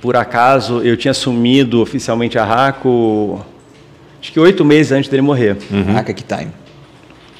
[0.00, 3.44] por acaso eu tinha assumido oficialmente a RACO
[4.20, 5.56] acho que oito meses antes dele morrer.
[5.70, 5.84] Uhum.
[5.84, 6.50] Caraca, que time.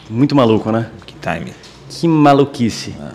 [0.08, 0.86] Muito maluco, né?
[1.06, 1.52] Que time.
[1.88, 2.94] Que maluquice.
[3.00, 3.12] Ah.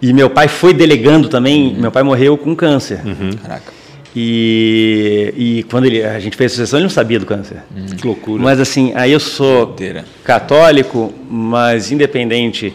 [0.00, 1.80] E meu pai foi delegando também, uhum.
[1.80, 3.00] meu pai morreu com câncer.
[3.04, 3.32] Uhum.
[3.40, 3.72] Caraca.
[4.14, 7.62] E, e quando ele, a gente fez a sucessão, ele não sabia do câncer.
[7.74, 7.86] Uhum.
[7.86, 8.42] Que loucura.
[8.42, 9.74] Mas assim, aí eu sou
[10.22, 12.74] católico, mas independente,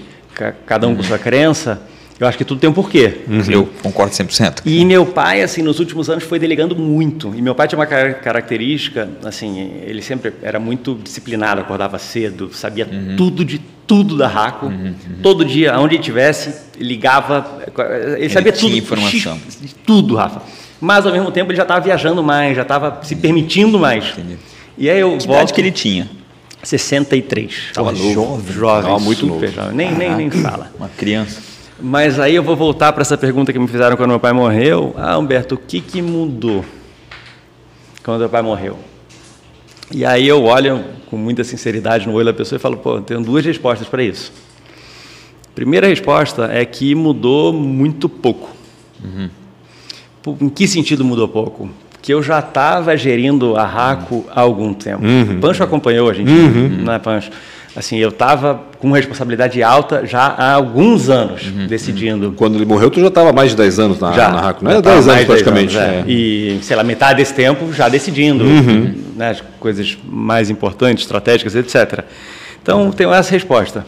[0.66, 1.82] cada um com sua crença,
[2.20, 3.20] eu acho que tudo tem um porquê.
[3.28, 3.44] Uhum.
[3.50, 4.62] Eu concordo 100%.
[4.66, 7.34] E meu pai, assim, nos últimos anos foi delegando muito.
[7.36, 12.88] E meu pai tinha uma característica, assim, ele sempre era muito disciplinado, acordava cedo, sabia
[12.92, 13.16] uhum.
[13.16, 14.66] tudo de tudo da Raco.
[14.66, 14.96] Uhum, uhum.
[15.22, 18.76] Todo dia, aonde ele estivesse, ligava, ele, ele sabia tudo.
[18.76, 19.40] informação.
[19.62, 20.42] De tudo, Rafa.
[20.82, 24.10] Mas ao mesmo tempo ele já estava viajando mais, já estava se permitindo mais.
[24.10, 24.38] Entendi.
[24.78, 26.08] E aí eu que volto que ele tinha?
[26.62, 27.52] 63.
[27.70, 28.54] Estava jovem.
[28.54, 29.48] Jovem, muito novo.
[29.48, 29.74] Jovem.
[29.74, 30.72] Nem, nem, nem fala.
[30.78, 31.47] Uma criança.
[31.80, 34.96] Mas aí eu vou voltar para essa pergunta que me fizeram quando meu pai morreu.
[34.98, 36.66] Ah, Humberto, o que, que mudou
[38.04, 38.80] quando meu pai morreu?
[39.94, 43.22] E aí eu olho com muita sinceridade no olho da pessoa e falo, pô, tenho
[43.22, 44.32] duas respostas para isso.
[45.54, 48.50] Primeira resposta é que mudou muito pouco.
[49.04, 49.30] Uhum.
[50.42, 51.70] Em que sentido mudou pouco?
[52.08, 55.06] Porque eu já estava gerindo a RACO há algum tempo.
[55.06, 55.42] Uhum.
[55.42, 56.70] Pancho acompanhou a gente, uhum.
[56.86, 57.30] não é Pancho?
[57.76, 62.34] assim, eu estava com responsabilidade alta já há alguns anos uhum, decidindo.
[62.38, 64.72] Quando ele morreu, tu já estava mais de 10 anos na, já, na RACO, não
[64.72, 64.82] é?
[64.82, 65.78] 10 anos praticamente.
[65.78, 66.00] Anos, é.
[66.00, 66.04] É.
[66.10, 68.96] E, sei lá, metade desse tempo já decidindo uhum.
[69.18, 72.06] né, as coisas mais importantes, estratégicas, etc.
[72.64, 73.86] Então, tenho essa resposta.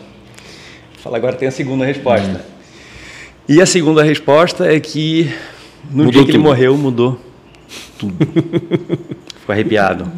[1.02, 2.28] Fala agora, tem a segunda resposta.
[2.28, 2.38] Uhum.
[3.48, 5.32] E a segunda resposta é que
[5.90, 6.36] no mudou dia que tudo.
[6.36, 7.29] ele morreu, mudou
[8.00, 8.16] tudo.
[9.40, 10.10] Ficou arrepiado.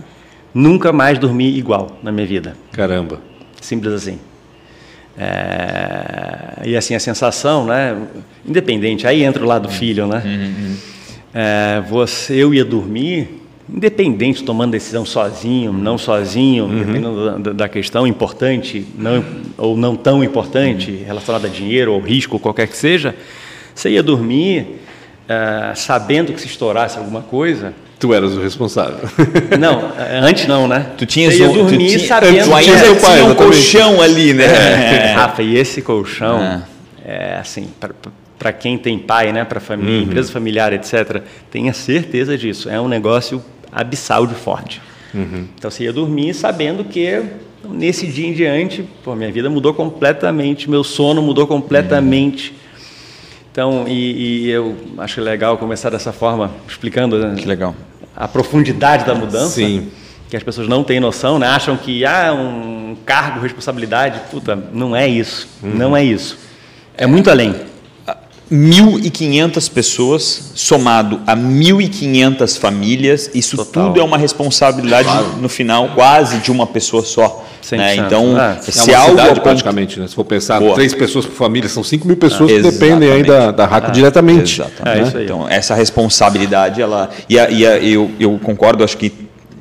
[0.53, 2.55] Nunca mais dormi igual na minha vida.
[2.71, 3.19] Caramba.
[3.59, 4.19] Simples assim.
[5.17, 7.97] É, e assim, a sensação, né?
[8.45, 9.75] Independente, aí entra o lado do uhum.
[9.75, 10.21] filho, né?
[10.23, 10.75] Uhum.
[11.33, 16.79] É, você, eu ia dormir, independente, tomando decisão sozinho, não sozinho, uhum.
[16.79, 19.23] dependendo da, da, questão importante não,
[19.57, 21.05] ou não tão importante, uhum.
[21.05, 23.15] relacionada a dinheiro ou risco, qualquer que seja,
[23.73, 24.80] você ia dormir
[25.31, 28.97] é, sabendo que se estourasse alguma coisa, Tu eras o responsável.
[29.59, 29.91] Não,
[30.23, 30.87] antes não, né?
[30.97, 34.45] Tu tinhas um, dormir tu tinha, sabendo tu ainda tinha pai, um colchão ali, né?
[34.45, 35.13] É.
[35.13, 36.63] Rafa, e esse colchão, é,
[37.05, 37.67] é assim,
[38.39, 40.03] para quem tem pai, né, para família, uhum.
[40.05, 42.71] empresa familiar, etc., tenha certeza disso.
[42.71, 43.39] É um negócio
[43.71, 44.81] abissal de forte.
[45.13, 45.45] Uhum.
[45.55, 47.21] Então você ia dormir sabendo que
[47.69, 52.51] nesse dia em diante, pô, minha vida mudou completamente, meu sono mudou completamente.
[53.51, 57.75] Então, e, e, eu acho legal começar dessa forma, explicando né, que legal.
[58.15, 59.55] a profundidade da mudança.
[59.55, 59.89] Sim.
[60.29, 61.47] Que as pessoas não têm noção, né?
[61.47, 65.49] acham que ah, um cargo, responsabilidade, puta, não é isso.
[65.61, 65.71] Uhum.
[65.75, 66.37] Não é isso.
[66.95, 67.53] É muito além.
[68.51, 73.87] 1.500 pessoas, somado a 1.500 famílias, isso Total.
[73.87, 75.37] tudo é uma responsabilidade claro.
[75.37, 77.47] no final quase de uma pessoa só.
[77.71, 77.95] Né?
[77.95, 80.07] Então, é, se é uma cidade praticamente, né?
[80.07, 80.75] se for pensar, Boa.
[80.75, 83.91] três pessoas por família, são 5 mil pessoas que dependem aí da, da RACO é,
[83.91, 84.61] diretamente.
[84.61, 85.15] Exatamente.
[85.15, 85.23] Né?
[85.23, 89.13] Então, essa responsabilidade, ela, e, a, e a, eu, eu concordo, acho que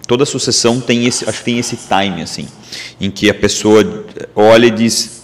[0.06, 2.48] toda sucessão tem esse, acho que tem esse time, assim,
[3.00, 5.22] em que a pessoa olha e diz,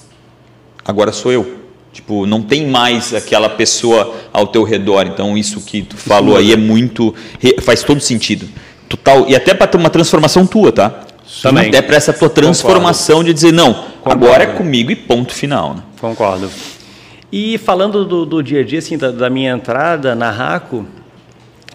[0.84, 1.56] agora sou eu.
[1.92, 5.06] Tipo, não tem mais aquela pessoa ao teu redor.
[5.06, 7.14] Então, isso que tu falou aí é muito.
[7.62, 8.46] faz todo sentido.
[8.86, 11.06] Total, e até para ter uma transformação tua, tá?
[11.42, 11.68] Também.
[11.68, 13.28] Até para essa tua transformação Concordo.
[13.28, 14.24] de dizer, não, Concordo.
[14.24, 15.74] agora é comigo e ponto final.
[15.74, 15.82] Né?
[16.00, 16.48] Concordo.
[17.32, 20.86] E falando do, do, dia a dia, assim, da, da minha entrada na RACO,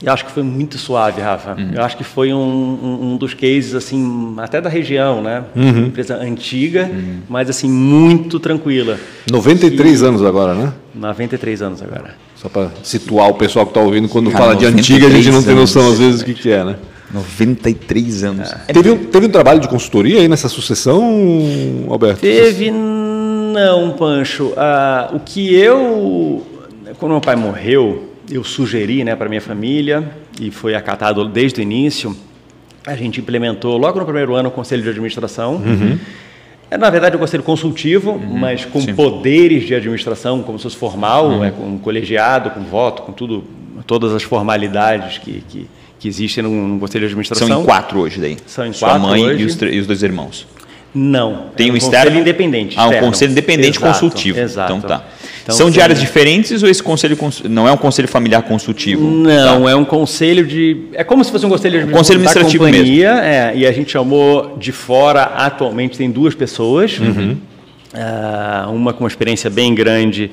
[0.01, 1.51] eu acho que foi muito suave, Rafa.
[1.51, 1.71] Uhum.
[1.75, 5.43] Eu acho que foi um, um, um, dos cases, assim, até da região, né?
[5.55, 5.87] Uhum.
[5.87, 7.19] Empresa antiga, uhum.
[7.29, 8.97] mas, assim, muito tranquila.
[9.29, 10.73] 93 anos agora, né?
[10.95, 12.15] 93 anos agora.
[12.35, 15.29] Só para situar o pessoal que está ouvindo, quando Cara, fala de antiga, a gente
[15.29, 16.75] não tem noção, às vezes, o que, que é, né?
[17.13, 18.53] 93 anos.
[18.67, 18.73] É.
[18.73, 22.21] Teve, um, teve um trabalho de consultoria aí nessa sucessão, Alberto?
[22.21, 24.53] Teve, não, Pancho.
[24.57, 26.45] Ah, o que eu,
[26.99, 31.61] quando meu pai morreu, eu sugeri né, para minha família, e foi acatado desde o
[31.61, 32.15] início,
[32.85, 35.55] a gente implementou logo no primeiro ano o conselho de administração.
[35.55, 35.99] Uhum.
[36.69, 38.95] É, na verdade, um conselho consultivo, uhum, mas com sim.
[38.95, 41.43] poderes de administração, como se fosse formal, uhum.
[41.43, 43.43] é, com um colegiado, com voto, com tudo,
[43.85, 45.67] todas as formalidades que, que,
[46.01, 47.47] que existem no, no, conselho de administração.
[47.47, 48.35] São em quatro hoje daí?
[48.47, 49.43] São em Sua quatro mãe hoje.
[49.43, 50.47] E, os, e os dois irmãos?
[50.93, 51.51] Não.
[51.55, 52.05] Tem é um, um externo?
[52.05, 52.75] conselho independente.
[52.77, 54.39] Ah, um conselho independente exato, consultivo.
[54.39, 54.73] Exato.
[54.73, 55.05] Então tá.
[55.43, 59.01] Então, São de áreas diferentes ou esse conselho não é um conselho familiar consultivo?
[59.09, 59.71] Não, tá.
[59.71, 60.87] é um conselho de.
[60.93, 63.27] É como se fosse um conselho de conselho administrativo da companhia, mesmo.
[63.27, 66.97] É, e a gente chamou de fora, atualmente tem duas pessoas.
[66.97, 67.37] Uhum.
[67.93, 70.31] Uh, uma com uma experiência bem grande.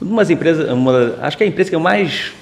[0.00, 2.32] Umas empresas, uma, acho que é a empresa que eu mais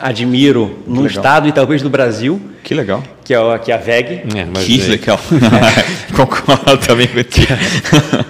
[0.00, 1.06] admiro que no legal.
[1.06, 2.40] estado e talvez no Brasil.
[2.62, 3.02] Que legal.
[3.24, 4.12] Que é, que é a VEG.
[4.14, 4.88] É, que é...
[4.88, 5.20] legal.
[6.14, 7.18] Concordo também com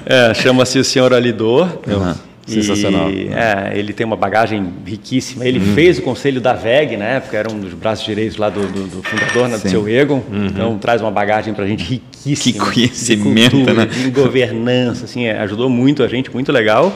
[0.06, 1.68] é, Chama-se o senhor Alidor.
[1.86, 2.14] Uhum.
[2.46, 3.08] Sensacional.
[3.10, 5.46] E, é, ele tem uma bagagem riquíssima.
[5.46, 5.74] Ele uhum.
[5.74, 8.88] fez o conselho da VEG na época, era um dos braços direitos lá do, do,
[8.88, 10.22] do fundador, né, do seu Egon.
[10.30, 10.46] Uhum.
[10.46, 12.52] Então traz uma bagagem para a gente riquíssima.
[12.52, 13.86] Que conhecimento, de cultura, né?
[13.86, 16.92] De governança, assim, é, ajudou muito a gente, muito legal.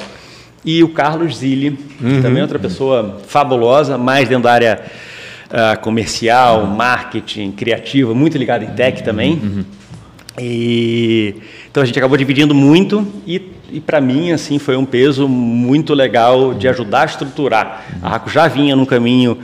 [0.67, 2.21] E o Carlos Zilli, uhum.
[2.21, 4.83] também é outra pessoa fabulosa, mais dentro da área
[5.47, 9.35] uh, comercial, marketing, criativa, muito ligado em tech também.
[9.35, 9.65] Uhum.
[10.39, 11.37] E
[11.71, 15.95] então a gente acabou dividindo muito e, e para mim assim foi um peso muito
[15.95, 17.85] legal de ajudar a estruturar.
[18.03, 19.39] A Raco já vinha num caminho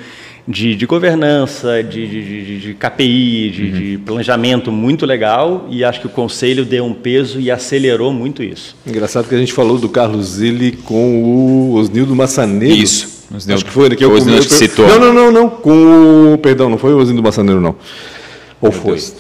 [0.47, 3.71] de, de governança, de, de, de KPI, de, uhum.
[3.71, 8.43] de, planejamento muito legal e acho que o conselho deu um peso e acelerou muito
[8.43, 8.77] isso.
[8.87, 12.75] Engraçado que a gente falou do Carlos Zilli com o Osnildo Massaneiro.
[12.75, 13.23] Isso.
[13.35, 13.55] Osnildo.
[13.55, 13.97] Acho que foi, né?
[13.97, 14.87] Que eu, Osnildo eu, que citou.
[14.87, 15.49] Não, não, não, não.
[15.49, 17.77] Com o, perdão, não foi o Osnildo Massaneiro, não.
[18.61, 18.93] Ou Meu foi?
[18.93, 19.15] Deus.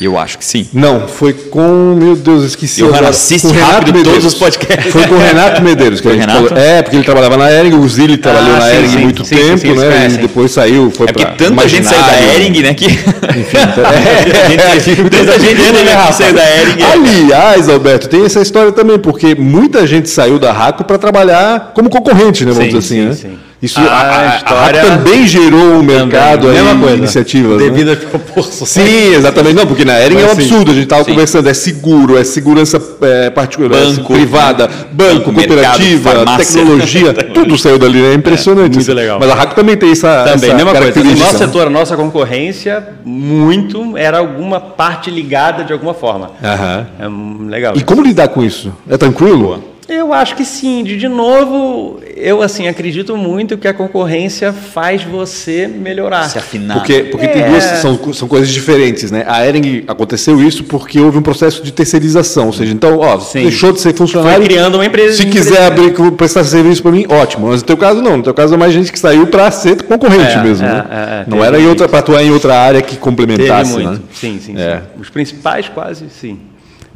[0.00, 0.68] Eu acho que sim.
[0.72, 1.94] Não, foi com.
[1.94, 2.80] Meu Deus, esqueci.
[2.80, 4.12] Eu assiste rápido Medeiros.
[4.12, 4.92] todos os podcasts.
[4.92, 6.00] Foi com o Renato Medeiros.
[6.00, 6.48] Que a gente Renato?
[6.48, 6.62] Falou.
[6.62, 9.58] É, porque ele trabalhava na Ering, o Zilli trabalhou ah, na Ering muito sim, tempo,
[9.58, 10.08] sim, né?
[10.12, 10.90] E depois saiu.
[10.90, 12.74] Foi é porque tanta gente saiu da Ering, né?
[12.74, 12.86] Que...
[13.34, 13.56] Enfim,
[15.04, 16.82] é, tanta gente né, saiu da Ering.
[16.82, 21.88] Aliás, Alberto, tem essa história também, porque muita gente saiu da Raco para trabalhar como
[21.88, 22.52] concorrente, né?
[22.52, 23.14] Vamos dizer assim, né?
[23.14, 23.38] Sim.
[23.64, 26.96] Isso ah, a, a, história a também gerou um mercado também, aí, coisa.
[26.96, 27.58] iniciativas.
[27.58, 27.70] Né?
[27.70, 27.92] Devido né?
[27.94, 28.68] às proporções.
[28.68, 29.54] Sim, exatamente.
[29.54, 30.70] Não, porque na Ering é um absurdo.
[30.70, 36.14] A gente estava conversando, é seguro, é segurança é, particular, banco, privada, banco, banco cooperativa,
[36.14, 38.12] mercado, tecnologia, tudo saiu dali, né?
[38.12, 38.74] É impressionante.
[38.74, 39.18] É, muito legal.
[39.18, 40.24] Mas a RACO também tem essa.
[40.24, 41.04] Também, essa mesma coisa.
[41.04, 46.32] No nosso setor, a nossa concorrência, muito era alguma parte ligada de alguma forma.
[46.42, 46.86] Aham.
[46.98, 47.72] É legal.
[47.76, 48.70] E como lidar com isso?
[48.88, 49.38] É tranquilo?
[49.38, 49.73] Boa.
[49.88, 50.82] Eu acho que sim.
[50.82, 56.28] De, de novo, eu assim acredito muito que a concorrência faz você melhorar.
[56.28, 56.74] Se afinar.
[56.74, 57.28] Porque, porque é.
[57.28, 59.24] tem duas são, são coisas diferentes, né?
[59.26, 63.42] A Ering aconteceu isso porque houve um processo de terceirização, ou seja, então, ó, sim.
[63.42, 64.38] deixou de ser funcionário.
[64.38, 65.16] Foi criando uma empresa.
[65.16, 67.48] Se quiser abrir prestar serviço para mim, ótimo.
[67.48, 68.16] Mas no teu caso não.
[68.16, 70.86] No teu caso é mais gente que saiu para ser concorrente é, mesmo, é, né?
[70.90, 74.00] É, é, não era em outra para atuar em outra área que complementasse, Teve muito.
[74.00, 74.08] Né?
[74.12, 75.00] Sim, sim, sim.
[75.00, 76.38] Os principais quase, sim.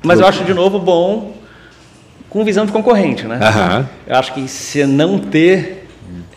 [0.02, 1.37] Mas eu acho de novo bom
[2.28, 3.38] com visão de concorrente, né?
[3.38, 3.86] Uhum.
[4.06, 5.88] Eu acho que se não ter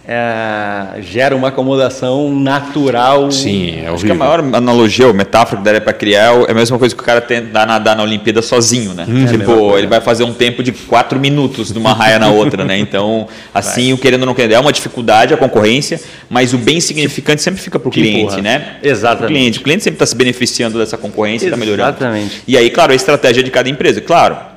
[0.08, 3.32] é, gera uma acomodação natural.
[3.32, 3.94] Sim, é horrível.
[3.94, 6.96] Acho que a maior analogia ou metáfora que daria para criar é a mesma coisa
[6.96, 9.06] que o cara tenta nadar na Olimpíada sozinho, né?
[9.08, 12.30] Hum, tipo, é ele vai fazer um tempo de quatro minutos de uma raia na
[12.30, 12.78] outra, né?
[12.78, 16.82] Então, assim, o querendo ou não querendo, é uma dificuldade a concorrência, mas o bem
[16.82, 18.42] significante sempre fica para o cliente, empurra.
[18.42, 18.78] né?
[18.84, 19.24] Exatamente.
[19.24, 21.90] O cliente, o cliente sempre está se beneficiando dessa concorrência e está melhorando.
[21.90, 22.42] Exatamente.
[22.48, 24.02] E aí, claro, a estratégia de cada empresa.
[24.02, 24.51] Claro,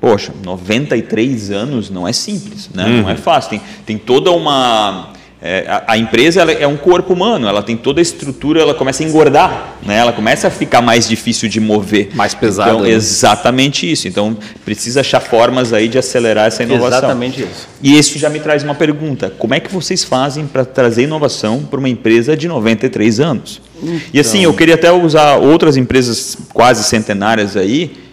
[0.00, 2.86] Poxa, 93 anos não é simples, né?
[2.86, 3.02] Uhum.
[3.02, 3.50] não é fácil.
[3.50, 5.12] Tem, tem toda uma.
[5.42, 9.02] É, a, a, empresa é um corpo humano, ela tem toda a estrutura, ela começa
[9.02, 9.96] a engordar, né?
[9.96, 12.10] ela começa a ficar mais difícil de mover.
[12.14, 12.72] Mais pesada.
[12.72, 12.90] Então, né?
[12.90, 14.06] Exatamente isso.
[14.06, 14.36] Então,
[14.66, 16.98] precisa achar formas aí de acelerar essa inovação.
[16.98, 17.68] Exatamente isso.
[17.82, 21.62] E isso já me traz uma pergunta: como é que vocês fazem para trazer inovação
[21.62, 23.62] para uma empresa de 93 anos?
[23.82, 24.00] Então...
[24.12, 28.09] E assim, eu queria até usar outras empresas quase centenárias aí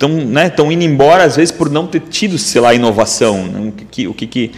[0.00, 3.44] estão né, indo embora, às vezes, por não ter tido, sei lá, inovação.
[3.46, 3.68] Né?
[3.68, 4.50] O, que, o, que, que,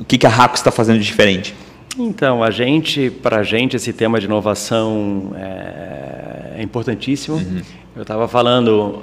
[0.00, 1.54] o que, que a Raco está fazendo de diferente?
[1.98, 7.36] Então, a gente, para a gente, esse tema de inovação é, é importantíssimo.
[7.36, 7.62] Uhum.
[7.94, 9.02] Eu estava falando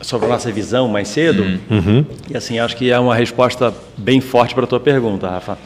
[0.00, 1.58] sobre a nossa visão mais cedo, uhum.
[1.70, 2.04] uhum.
[2.28, 5.56] e assim, acho que é uma resposta bem forte para a tua pergunta, Rafa.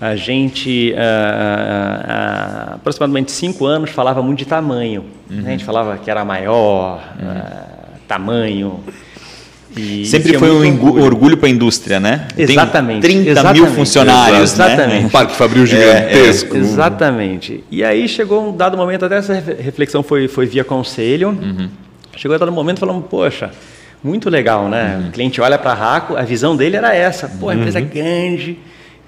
[0.00, 5.04] A gente, há aproximadamente cinco anos, falava muito de tamanho.
[5.28, 5.40] Uhum.
[5.40, 7.79] A gente falava que era maior, uhum
[8.10, 8.80] tamanho.
[9.76, 12.26] E Sempre foi um orgulho, orgulho para a indústria, né?
[12.36, 13.02] Exatamente.
[13.02, 14.66] Tem 30 exatamente, mil funcionários, né?
[14.66, 15.00] exatamente.
[15.00, 15.06] né?
[15.06, 16.56] Um parque fabril gigantesco.
[16.56, 17.64] É, é, exatamente.
[17.70, 21.28] E aí chegou um dado momento, até essa reflexão foi, foi via conselho.
[21.28, 21.68] Uhum.
[22.16, 23.52] Chegou um dado momento falando, poxa,
[24.02, 24.98] muito legal, né?
[25.00, 25.08] Uhum.
[25.08, 27.28] O cliente olha para a Raco, a visão dele era essa.
[27.28, 27.88] Pô, a empresa é uhum.
[27.88, 28.58] grande,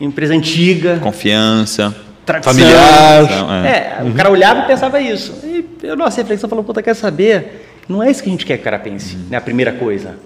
[0.01, 0.99] empresa antiga.
[1.03, 1.93] Confiança.
[2.25, 2.55] Tradição.
[2.55, 3.25] Familiar.
[3.25, 4.11] Então, é, é uhum.
[4.11, 5.35] o cara olhava e pensava isso.
[5.45, 7.62] E a nossa reflexão falou, puta, quer saber?
[7.89, 9.27] Não é isso que a gente quer que o cara pense, uhum.
[9.31, 9.37] né?
[9.37, 10.17] A primeira coisa.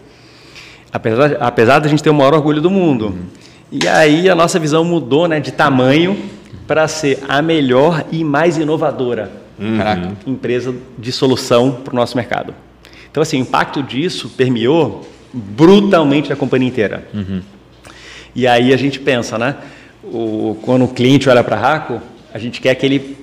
[0.92, 3.06] Apesar, apesar da gente ter o maior orgulho do mundo.
[3.06, 3.24] Uhum.
[3.70, 6.16] E aí a nossa visão mudou né, de tamanho
[6.66, 10.16] para ser a melhor e mais inovadora uhum.
[10.26, 12.54] empresa de solução para o nosso mercado.
[13.10, 17.08] Então, assim, o impacto disso permeou brutalmente a companhia inteira.
[17.12, 17.40] Uhum.
[18.34, 19.56] E aí a gente pensa, né?
[20.04, 22.00] O, quando o cliente olha para a Raco,
[22.32, 23.16] a gente quer que ele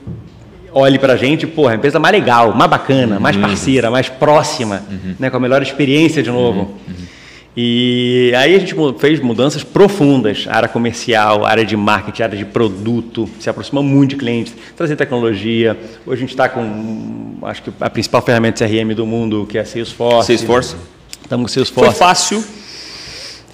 [0.73, 3.41] olhe para a gente, porra, a empresa mais legal, mais bacana, mais uhum.
[3.43, 5.15] parceira, mais próxima, uhum.
[5.19, 6.59] né, com a melhor experiência de novo.
[6.59, 6.67] Uhum.
[6.87, 7.13] uhum.
[7.55, 13.29] E aí a gente fez mudanças profundas, área comercial, área de marketing, área de produto,
[13.39, 15.77] se aproxima muito de clientes, trazer tecnologia.
[16.03, 19.61] Hoje a gente está com, acho que a principal ferramenta CRM do mundo, que é
[19.61, 20.25] a Salesforce.
[20.25, 20.75] Salesforce.
[21.21, 21.91] Estamos com Salesforce.
[21.91, 22.43] Foi fácil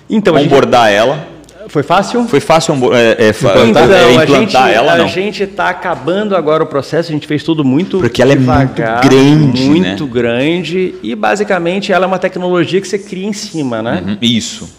[0.10, 0.98] então, abordar gente...
[0.98, 1.28] ela
[1.70, 2.28] foi fácil?
[2.28, 5.06] Foi fácil é, é, então, é, implantar a gente, ela, não?
[5.06, 9.06] A gente está acabando agora o processo, a gente fez tudo muito Porque ela devagar,
[9.06, 10.12] é muito grande, Muito né?
[10.12, 14.04] grande e basicamente ela é uma tecnologia que você cria em cima, né?
[14.06, 14.70] Uhum, isso.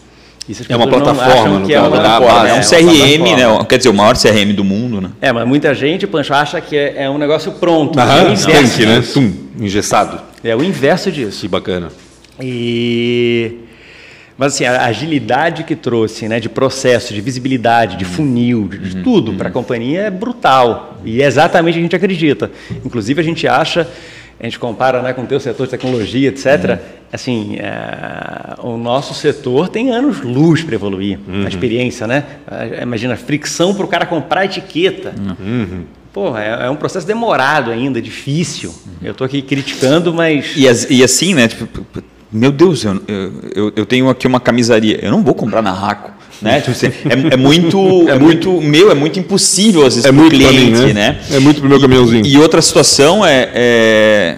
[0.47, 2.49] isso é uma plataforma, no é, uma plataforma.
[2.49, 3.65] é um CRM, né?
[3.69, 5.09] Quer dizer, o maior CRM do mundo, né?
[5.21, 7.97] É, mas muita gente, Pancho, acha que é, é um negócio pronto.
[7.97, 9.03] Aham, é o inverso, né?
[9.13, 10.19] Tum, engessado.
[10.43, 11.41] É o inverso disso.
[11.41, 11.87] Que bacana.
[12.41, 13.59] E
[14.41, 18.97] mas assim, a agilidade que trouxe, né, de processo, de visibilidade, de funil, de, de
[18.97, 19.03] uhum.
[19.03, 20.97] tudo para a companhia é brutal.
[21.05, 22.51] E é exatamente o que a gente acredita.
[22.83, 23.87] Inclusive a gente acha,
[24.39, 26.47] a gente compara né, com o teu setor de tecnologia, etc.
[26.47, 26.77] Uhum.
[27.13, 31.19] Assim, é, o nosso setor tem anos luz para evoluir.
[31.27, 31.45] Uhum.
[31.45, 32.23] A experiência, né?
[32.81, 35.13] Imagina, fricção para o cara comprar a etiqueta.
[35.19, 35.83] Uhum.
[36.11, 38.73] Porra, é, é, um processo demorado ainda, difícil.
[39.03, 40.53] Eu estou aqui criticando, mas.
[40.57, 41.47] E, e assim, né?
[41.47, 41.67] Tipo,
[42.31, 43.01] meu Deus, eu,
[43.53, 46.11] eu, eu, tenho aqui uma camisaria, eu não vou comprar na Raco.
[46.41, 46.59] Né?
[46.59, 47.77] Tipo assim, é, é, muito,
[48.09, 50.93] é muito meu, é muito impossível às vezes é muito cliente, mim, né?
[50.93, 51.19] né?
[51.31, 52.25] É muito pro meu caminhãozinho.
[52.25, 54.37] E, e outra situação é, é,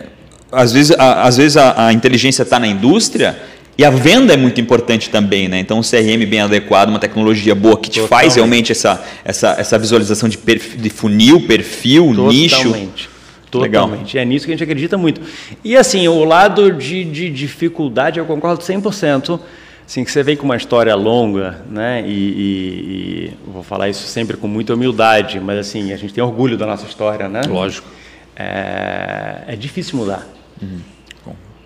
[0.51, 3.37] às vezes, a, às vezes a, a inteligência está na indústria
[3.77, 5.59] e a venda é muito importante também, né?
[5.59, 8.09] Então, um CRM bem adequado, uma tecnologia boa que te Totalmente.
[8.09, 12.67] faz realmente essa, essa, essa visualização de, perfil, de funil, perfil, Totalmente.
[12.67, 13.12] nicho.
[13.59, 14.15] Totalmente.
[14.15, 14.21] Legal.
[14.21, 15.21] É nisso que a gente acredita muito.
[15.63, 19.39] E assim, o lado de, de dificuldade, eu concordo 100%.
[19.85, 22.03] Assim, que você vem com uma história longa, né?
[22.07, 26.23] E, e, e, vou falar isso sempre com muita humildade, mas assim, a gente tem
[26.23, 27.41] orgulho da nossa história, né?
[27.47, 27.87] Lógico.
[28.35, 30.25] É, é difícil mudar.
[30.61, 30.79] Uhum.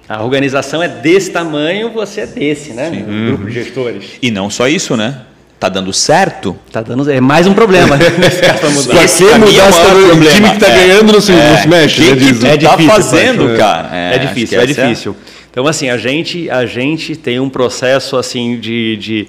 [0.09, 2.89] A organização é desse tamanho, você é desse, né?
[2.89, 3.03] Sim.
[3.03, 4.17] Um grupo de gestores.
[4.21, 5.21] E não só isso, né?
[5.59, 6.55] Tá dando certo?
[6.71, 7.97] Tá dando É mais um problema.
[8.93, 10.75] Vai ser mudar é o time que está é.
[10.75, 11.57] ganhando no se, é.
[11.57, 12.01] se mexe.
[12.01, 13.57] Quem né, que é tá fazendo, é.
[13.57, 13.89] cara?
[13.91, 15.15] É, é difícil, é, é difícil.
[15.49, 19.27] Então, assim, a gente, a gente tem um processo assim de, de,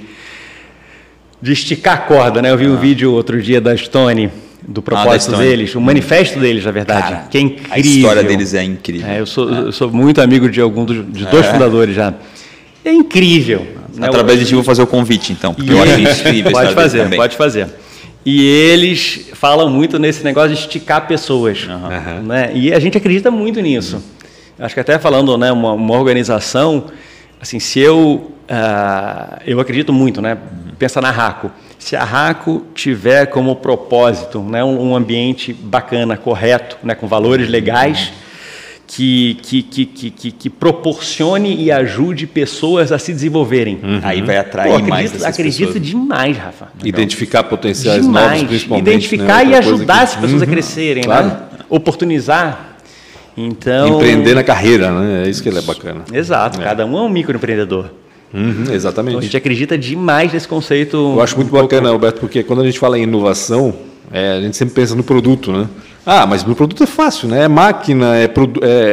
[1.41, 2.51] de esticar a corda, né?
[2.51, 2.71] Eu vi ah.
[2.71, 4.31] um vídeo outro dia da Stone,
[4.63, 7.73] do ah, propósito ah, deles, o manifesto deles, na verdade, cara, que é incrível.
[7.73, 9.09] A história deles é incrível.
[9.09, 12.13] É, eu, sou, eu sou muito amigo de algum dos, de dois fundadores já.
[12.85, 13.78] É incrível.
[13.99, 14.07] Né?
[14.07, 16.53] Através de ti vou fazer o convite, então, porque e eu acho incrível.
[16.53, 17.19] Pode fazer, também.
[17.19, 17.69] pode fazer.
[18.25, 21.67] E eles falam muito nesse negócio de esticar pessoas.
[21.67, 22.25] Uhum.
[22.25, 22.51] Né?
[22.55, 23.97] E a gente acredita muito nisso.
[23.97, 24.03] Uhum.
[24.65, 26.87] Acho que até falando né, uma, uma organização,
[27.41, 30.35] assim, se eu, uh, eu acredito muito, né?
[30.35, 30.75] Uhum.
[30.79, 31.51] Pensa na RACO.
[31.79, 37.49] Se a RACO tiver como propósito né, um, um ambiente bacana, correto, né, com valores
[37.49, 38.13] legais,
[38.89, 43.79] que, que, que, que, que, proporcione e ajude pessoas a se desenvolverem.
[43.83, 44.01] Uhum.
[44.03, 45.87] Aí vai atrair Pô, acredito, mais Acredito pessoas.
[45.87, 46.69] demais, Rafa.
[46.83, 48.33] Identificar potenciais demais.
[48.33, 48.89] novos, principalmente.
[48.89, 49.53] Identificar né?
[49.53, 50.49] e ajudar as pessoas uhum.
[50.49, 51.27] a crescerem, claro.
[51.27, 51.41] né?
[51.69, 52.79] Oportunizar.
[53.37, 53.97] Então...
[53.97, 55.27] Empreender na carreira, né?
[55.27, 56.05] É isso que ele é bacana.
[56.11, 56.65] Exato, é.
[56.65, 57.91] cada um é um microempreendedor.
[58.33, 59.13] Uhum, exatamente.
[59.13, 60.97] Então, a gente acredita demais nesse conceito.
[60.97, 61.95] Eu acho muito um bacana, pouco...
[61.95, 63.75] Alberto, porque quando a gente fala em inovação,
[64.11, 65.69] é, a gente sempre pensa no produto, né?
[66.11, 67.45] Ah, mas o produto é fácil, né?
[67.45, 68.31] É máquina, é,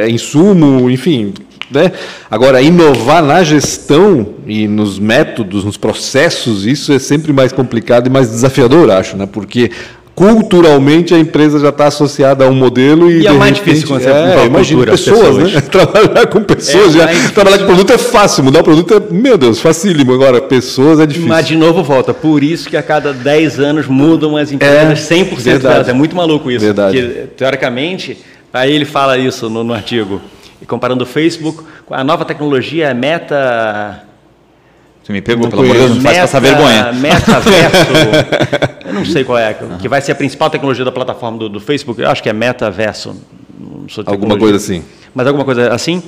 [0.04, 1.34] é insumo, enfim.
[1.72, 1.94] Né?
[2.30, 8.10] Agora, inovar na gestão e nos métodos, nos processos, isso é sempre mais complicado e
[8.10, 9.26] mais desafiador, acho, né?
[9.26, 9.72] Porque
[10.16, 14.02] culturalmente a empresa já está associada a um modelo e, e é mais difícil quando
[14.02, 15.62] você é, imagina pessoas, pessoas, né?
[15.70, 19.38] Trabalhar com pessoas, é já, trabalhar com produto é fácil, mudar o produto é, meu
[19.38, 20.14] Deus, facílimo.
[20.14, 21.28] Agora, pessoas é difícil.
[21.28, 25.16] Mas de novo volta, por isso que a cada 10 anos mudam as empresas é,
[25.16, 25.74] 100% verdade.
[25.74, 25.90] delas.
[25.90, 26.64] É muito maluco isso.
[26.64, 26.98] Verdade.
[26.98, 28.18] Porque, teoricamente,
[28.54, 30.22] aí ele fala isso no, no artigo,
[30.62, 34.05] e comparando o Facebook, a nova tecnologia é meta
[35.06, 36.92] Você me pegou, não pelo amor de Deus, não faz passar vergonha.
[36.92, 37.92] Metaverso,
[38.88, 41.60] eu não sei qual é, que vai ser a principal tecnologia da plataforma do, do
[41.60, 43.16] Facebook, eu acho que é metaverso.
[44.04, 44.84] alguma coisa assim.
[45.14, 46.02] Mas alguma coisa assim.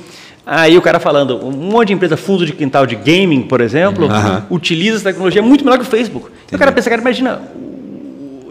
[0.43, 4.08] Aí o cara falando, um monte de empresa fundo de quintal de gaming, por exemplo,
[4.08, 4.41] uhum.
[4.50, 6.30] utiliza essa tecnologia muito melhor que o Facebook.
[6.30, 6.56] Entendi.
[6.56, 7.39] o cara pensa, cara, imagina,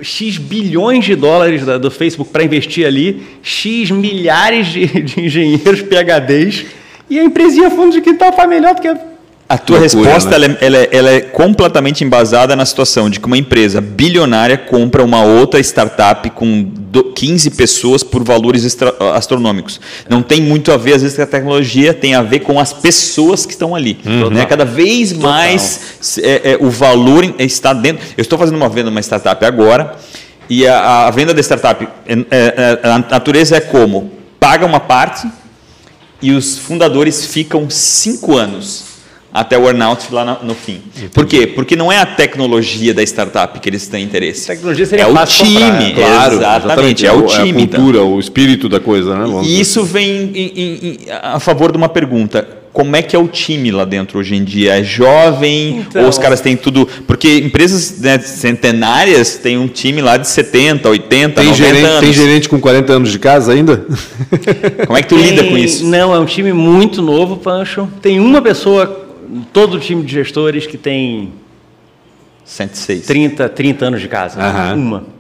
[0.01, 6.67] X bilhões de dólares do Facebook para investir ali, X milhares de, de engenheiros PHDs,
[7.11, 9.16] e a empresinha fundo de quintal faz melhor do que a
[9.57, 10.37] tua Loucura, resposta né?
[10.37, 14.59] ela, é, ela, é, ela, é, completamente embasada na situação de que uma empresa bilionária
[14.59, 16.69] compra uma outra startup com
[17.15, 19.81] 15 pessoas por valores extra, astronômicos.
[20.09, 22.73] Não tem muito a ver, às vezes, com a tecnologia, tem a ver com as
[22.73, 23.99] pessoas que estão ali.
[24.05, 24.31] Uhum.
[24.31, 24.45] Né?
[24.47, 28.05] Cada vez mais é, é, o valor está dentro.
[28.17, 29.95] Eu estou fazendo uma venda uma startup agora,
[30.51, 34.11] e a, a venda da startup, é, é, a natureza é como?
[34.41, 35.29] Paga uma parte
[36.21, 38.96] e os fundadores ficam cinco anos
[39.37, 40.81] até o earnout lá no, fim.
[40.97, 41.09] Entendi.
[41.11, 41.47] Por quê?
[41.47, 44.51] Porque não é a tecnologia da startup que eles têm interesse.
[44.51, 45.93] A tecnologia seria é o time, comprar, é.
[45.93, 47.61] claro, exatamente, exatamente, é o time.
[47.61, 48.15] É a cultura, então.
[48.15, 49.43] o espírito da coisa, né?
[49.45, 53.19] e isso vem em, em, em, a favor de uma pergunta como é que é
[53.19, 54.79] o time lá dentro hoje em dia?
[54.79, 55.79] É jovem?
[55.79, 56.87] Então, ou os caras têm tudo.
[57.07, 62.01] Porque empresas né, centenárias têm um time lá de 70, 80, tem 90 gerente, anos.
[62.01, 63.87] Tem gerente com 40 anos de casa ainda?
[64.87, 65.87] Como é que tu tem, lida com isso?
[65.87, 67.89] Não, é um time muito novo, Pancho.
[68.03, 69.06] Tem uma pessoa
[69.53, 71.33] todo o time de gestores que tem
[72.45, 73.07] 106.
[73.07, 74.41] 30, 30 anos de casa.
[74.41, 74.75] Uhum.
[74.75, 75.17] Uma.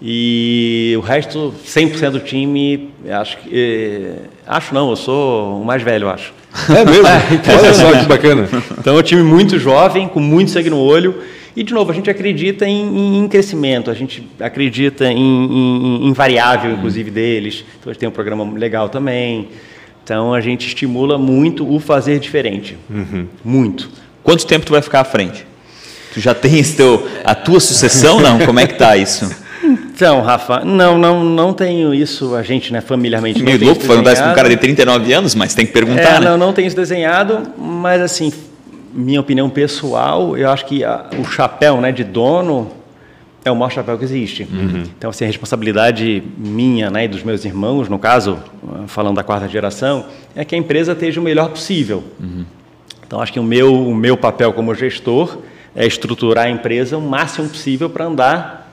[0.00, 3.48] E o resto, 100% do time, acho que.
[3.52, 6.34] Eh, acho não, eu sou o mais velho, acho.
[6.68, 7.06] É mesmo?
[7.08, 8.48] É, Olha só que bacana.
[8.78, 11.14] Então é um time muito jovem, com muito sangue no olho.
[11.56, 16.12] E, de novo, a gente acredita em, em crescimento, a gente acredita em, em, em
[16.12, 17.64] variável, inclusive, deles.
[17.80, 19.48] Então, a gente tem um programa legal também.
[20.06, 22.78] Então a gente estimula muito o fazer diferente.
[22.88, 23.26] Uhum.
[23.44, 23.90] Muito.
[24.22, 25.44] Quanto tempo tu vai ficar à frente?
[26.14, 28.38] Tu já tens teu, a tua sucessão, não?
[28.38, 29.28] Como é que tá isso?
[29.64, 33.42] Então, Rafa, não, não, não tenho isso, a gente, né, familiarmente.
[33.42, 36.02] Meio louco falando isso com um cara de 39 anos, mas tem que perguntar.
[36.02, 36.30] É, né?
[36.30, 38.32] Não, não tenho isso desenhado, mas assim,
[38.94, 42.70] minha opinião pessoal, eu acho que a, o chapéu né, de dono
[43.48, 44.42] é o maior chapéu que existe.
[44.44, 44.82] Uhum.
[44.98, 48.38] Então, assim, a responsabilidade minha né, e dos meus irmãos, no caso,
[48.88, 52.02] falando da quarta geração, é que a empresa esteja o melhor possível.
[52.18, 52.44] Uhum.
[53.06, 55.38] Então, acho que o meu, o meu papel como gestor
[55.74, 58.65] é estruturar a empresa o máximo possível para andar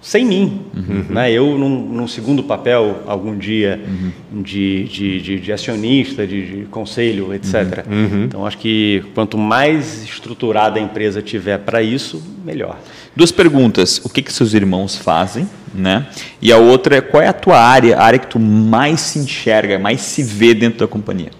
[0.00, 0.62] sem mim.
[0.74, 1.04] Uhum.
[1.10, 1.30] Né?
[1.30, 4.42] Eu, num, num, segundo papel, algum dia, uhum.
[4.42, 7.84] de, de, de, de, acionista, de, de conselho, etc.
[7.86, 7.96] Uhum.
[7.96, 8.24] uhum.
[8.24, 12.78] Então, acho que quanto mais estruturada a empresa tiver para isso, melhor.
[13.14, 14.00] Duas perguntas.
[14.04, 15.48] O que, que seus irmãos fazem?
[15.74, 16.06] Né?
[16.40, 19.18] E a outra é qual é a tua área, a área que tu mais se
[19.18, 21.30] enxerga, mais se vê dentro da companhia?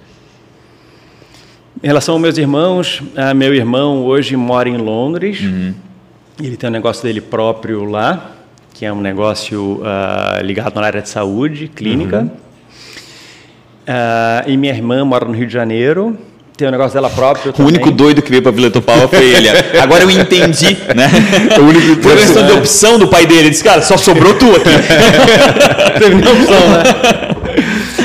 [1.82, 5.40] Em relação aos meus irmãos, uh, meu irmão hoje mora em Londres.
[5.40, 5.72] Uhum.
[6.38, 8.36] Ele tem um negócio dele próprio lá
[8.80, 12.20] que é um negócio uh, ligado na área de saúde, clínica.
[12.20, 12.30] Uhum.
[13.86, 16.16] Uh, e minha irmã mora no Rio de Janeiro.
[16.56, 17.52] Tem um negócio dela própria.
[17.58, 19.50] O único doido que veio para Vila Tupau foi ele.
[19.78, 21.10] Agora eu entendi, né?
[21.58, 23.40] O único Foi questão de opção do pai dele.
[23.40, 24.70] Ele disse, cara, só sobrou tu aqui.
[26.00, 27.36] Teve opção, né?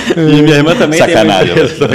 [0.16, 1.90] E minha irmã também Sacanagem, tem uma empresa.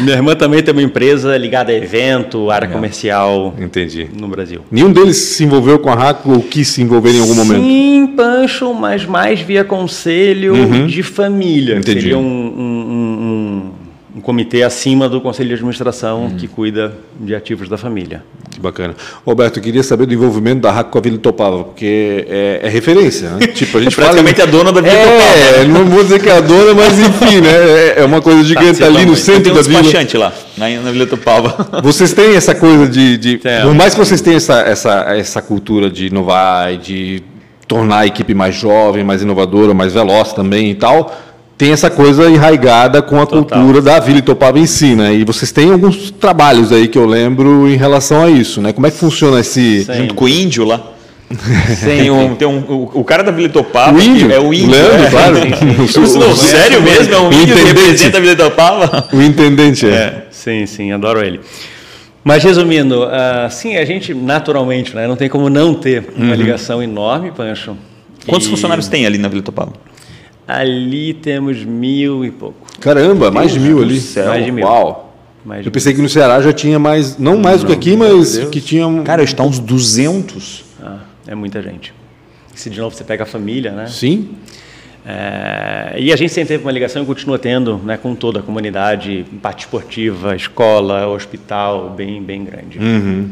[0.00, 4.08] Minha irmã também tem uma empresa ligada a evento, área comercial Entendi.
[4.18, 4.62] no Brasil.
[4.70, 7.62] Nenhum deles se envolveu com a RACO ou quis se envolver em algum Sim, momento?
[7.62, 10.86] Sim, Pancho, mas mais via conselho uhum.
[10.86, 11.76] de família.
[11.76, 12.00] Entendi.
[12.00, 13.72] Seria um, um,
[14.14, 16.36] um, um comitê acima do conselho de administração uhum.
[16.36, 18.22] que cuida de ativos da família.
[18.66, 18.94] Bacana.
[19.24, 22.68] Roberto, eu queria saber do envolvimento da RAC com a Vila Topava, porque é, é
[22.68, 23.46] referência, né?
[23.46, 24.48] Tipo, a gente é praticamente fala...
[24.48, 25.62] a dona da Vila é, Topava.
[25.62, 27.94] É, não vou dizer que é a dona, mas enfim, né?
[27.96, 29.82] É uma coisa tá, gigante tá, ali no centro da vila.
[29.82, 31.66] despachante lá, na, na Vila Topava.
[31.82, 33.16] Vocês têm essa coisa de...
[33.16, 37.22] de por mais que vocês tenham essa, essa, essa cultura de inovar, de
[37.68, 41.12] tornar a equipe mais jovem, mais inovadora, mais veloz também e tal
[41.58, 43.58] tem essa coisa enraigada com a Total.
[43.58, 45.14] cultura da Vila Itopava em si, né?
[45.14, 48.72] E vocês têm alguns trabalhos aí que eu lembro em relação a isso, né?
[48.72, 49.84] Como é que funciona esse...
[49.84, 49.94] Sim.
[49.94, 50.92] Junto com o índio lá?
[51.84, 54.30] tem um, tem um, o, o, cara da Vila Itopava o índio?
[54.30, 54.70] é o índio.
[54.70, 55.36] Leandro, é, claro.
[55.88, 56.18] Sim, sim.
[56.18, 57.14] Não, sério mesmo?
[57.14, 59.08] É um índio que representa a Vila Itopava?
[59.12, 59.90] O intendente, é.
[59.90, 60.26] é.
[60.30, 61.40] Sim, sim, adoro ele.
[62.22, 66.34] Mas resumindo, uh, sim, a gente naturalmente, né, não tem como não ter uma uhum.
[66.34, 67.76] ligação enorme, Pancho.
[68.26, 68.50] Quantos e...
[68.50, 69.72] funcionários tem ali na Vila Itopava?
[70.46, 72.66] Ali temos mil e pouco.
[72.80, 74.00] Caramba, mais de mil ali.
[74.00, 74.28] Céu.
[74.28, 74.64] Mais de mil.
[74.64, 75.14] Uau.
[75.44, 75.96] Mais Eu pensei mil.
[75.96, 78.86] que no Ceará já tinha mais, não mais não, do que aqui, mas que tinha...
[79.02, 80.64] Cara, está uns 200.
[80.82, 81.92] Ah, é muita gente.
[82.54, 83.86] Se de novo você pega a família, né?
[83.86, 84.30] Sim.
[85.08, 88.42] É, e a gente sempre teve uma ligação e continua tendo né, com toda a
[88.42, 92.78] comunidade, parte esportiva, escola, hospital, bem, bem grande.
[92.78, 93.30] Uhum.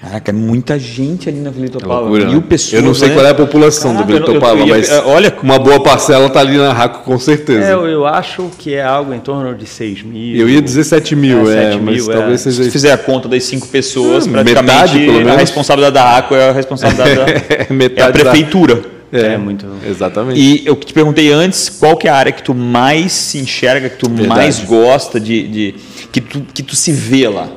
[0.00, 2.06] Caraca, é muita gente ali na Vila Itopava.
[2.06, 3.14] É loucura, pessoas, eu não sei né?
[3.14, 6.56] qual é a população Caraca, do Vila Itopava, mas olha, uma boa parcela está ali
[6.56, 7.64] na Raco com certeza.
[7.64, 10.36] É, eu acho que é algo em torno de 6 mil.
[10.36, 12.62] Eu ia dizer 7 mil, é, 7 mas mil, talvez seja...
[12.62, 15.32] Se fizer a conta das 5 pessoas, hum, praticamente metade, pelo menos.
[15.32, 17.24] a responsabilidade da Raco é a responsabilidade da
[18.04, 18.98] é a prefeitura.
[19.12, 19.66] É, é, muito.
[19.84, 20.38] Exatamente.
[20.38, 23.88] E eu te perguntei antes, qual que é a área que tu mais se enxerga,
[23.88, 24.28] que tu Verdade.
[24.28, 25.74] mais gosta de, de,
[26.12, 27.48] que tu que tu se vê lá?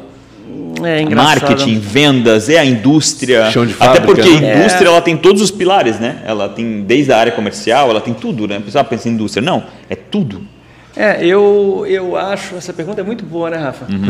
[0.84, 3.52] É Marketing, vendas, é a indústria.
[3.52, 4.60] Chão de fábrica, Até porque a né?
[4.60, 4.92] indústria é.
[4.92, 6.18] ela tem todos os pilares, né?
[6.26, 8.58] Ela tem desde a área comercial, ela tem tudo, né?
[8.58, 9.44] O pessoal pensa em indústria.
[9.44, 10.42] Não, é tudo.
[10.96, 12.56] É, eu, eu acho.
[12.58, 13.86] Essa pergunta é muito boa, né, Rafa?
[13.89, 14.02] Uhum.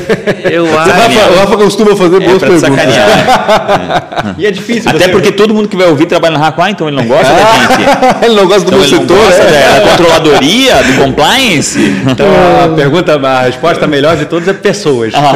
[0.50, 0.90] Eu acho.
[0.90, 2.78] Rafa, o Rafa costuma fazer é, boas perguntas.
[2.78, 4.34] é.
[4.38, 4.90] E é difícil.
[4.90, 7.26] Até porque todo mundo que vai ouvir trabalha na Rafa, ah, então ele não gosta
[7.26, 8.24] da gente.
[8.24, 9.80] ele não gosta do então, meu setor, gosta é.
[9.80, 11.78] da controladoria, do compliance.
[12.10, 12.26] Então
[12.64, 15.12] a pergunta, a resposta melhor de todas é pessoas.
[15.14, 15.34] Ah.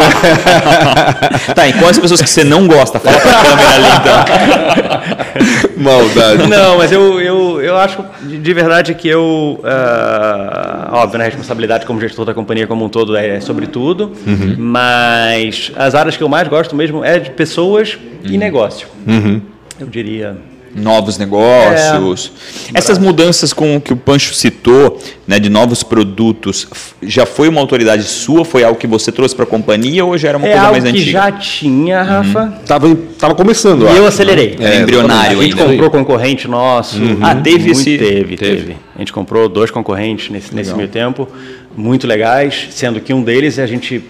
[1.55, 2.98] tá, e quais pessoas que você não gosta?
[2.98, 5.74] Fala pra câmera ali então.
[5.76, 6.48] Maldade.
[6.48, 9.61] Não, mas eu, eu, eu acho de, de verdade que eu.
[9.61, 13.66] Uh, óbvio, né, a responsabilidade como gestor da companhia como um todo é, é sobre
[13.66, 14.57] tudo, uhum.
[14.59, 18.32] mas as áreas que eu mais gosto mesmo é de pessoas uhum.
[18.32, 18.88] e negócio.
[19.07, 19.40] Uhum.
[19.80, 20.36] Eu diria
[20.74, 22.32] novos negócios.
[22.74, 26.66] É, Essas mudanças com que o Pancho citou, né, de novos produtos,
[27.02, 28.44] já foi uma autoridade sua?
[28.44, 30.84] Foi algo que você trouxe para a companhia ou já era uma é coisa mais
[30.84, 31.04] antiga?
[31.04, 32.42] que já tinha, Rafa.
[32.42, 32.52] Uhum.
[32.66, 33.86] Tava, tava começando.
[33.88, 34.56] E eu acelerei.
[34.58, 35.70] É, embrionário A gente ainda.
[35.70, 37.00] comprou concorrente nosso.
[37.00, 37.18] Uhum.
[37.22, 37.96] Ah, teve esse...
[37.96, 38.76] Teve, teve, teve.
[38.94, 41.28] A gente comprou dois concorrentes nesse, nesse meio tempo,
[41.76, 44.02] muito legais, sendo que um deles a gente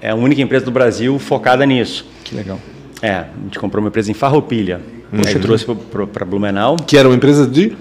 [0.00, 2.06] é a única empresa do Brasil focada nisso.
[2.24, 2.58] Que legal.
[3.02, 4.80] É, a gente comprou uma empresa em Farroupilha.
[5.12, 5.40] Você uhum.
[5.40, 5.66] trouxe
[6.12, 6.76] para Blumenau.
[6.86, 7.76] Que era uma empresa de?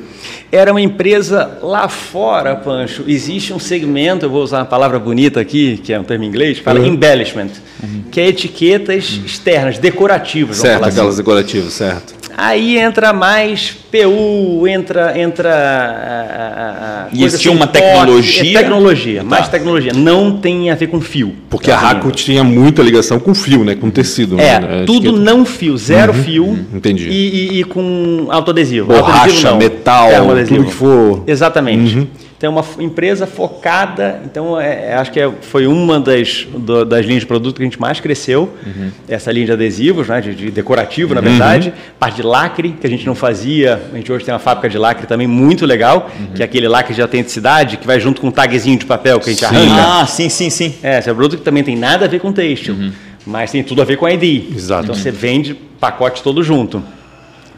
[0.51, 3.03] Era uma empresa lá fora, Pancho.
[3.07, 6.27] Existe um segmento, eu vou usar uma palavra bonita aqui, que é um termo em
[6.27, 6.87] inglês, fala uhum.
[6.87, 7.51] embellishment,
[7.83, 8.03] uhum.
[8.11, 10.57] que é etiquetas externas, decorativas.
[10.57, 11.17] Certo, aquelas assim.
[11.17, 12.18] decorativas, certo.
[12.41, 15.19] Aí entra mais PU, entra.
[15.19, 18.57] entra a, a, a e existia assim, uma tecnologia?
[18.57, 19.25] É tecnologia, tá.
[19.25, 19.91] mais tecnologia.
[19.93, 21.35] Não tem a ver com fio.
[21.49, 23.75] Porque a Raco tinha muita ligação com fio, né?
[23.75, 24.39] Com tecido.
[24.39, 24.83] É, né?
[24.85, 26.45] tudo não fio, zero uhum, fio.
[26.45, 27.09] Uhum, entendi.
[27.09, 28.87] E, e, e, com autoadesivo.
[28.87, 30.09] Borracha, autoadesivo metal,
[30.47, 31.23] tudo que for.
[31.27, 31.97] Exatamente.
[31.97, 32.07] Uhum.
[32.39, 34.21] Então, é uma empresa focada.
[34.23, 37.63] Então, é, é, acho que é, foi uma das, do, das linhas de produto que
[37.63, 38.53] a gente mais cresceu.
[38.65, 38.91] Uhum.
[39.09, 41.67] Essa linha de adesivos, né, de, de decorativo, na verdade.
[41.67, 41.75] Uhum.
[41.99, 43.81] Parte de lacre, que a gente não fazia.
[43.91, 46.27] A gente hoje tem uma fábrica de lacre também muito legal, uhum.
[46.27, 49.29] que é aquele lacre de autenticidade, que vai junto com um tagzinho de papel que
[49.29, 49.45] a gente sim.
[49.45, 50.01] arranca.
[50.01, 50.75] Ah, sim, sim, sim.
[50.81, 52.93] É, esse é um produto que também tem nada a ver com têxtil, uhum.
[53.25, 54.55] mas tem tudo a ver com a ID.
[54.55, 54.85] Exato.
[54.85, 56.81] Então, você vende pacote todo junto.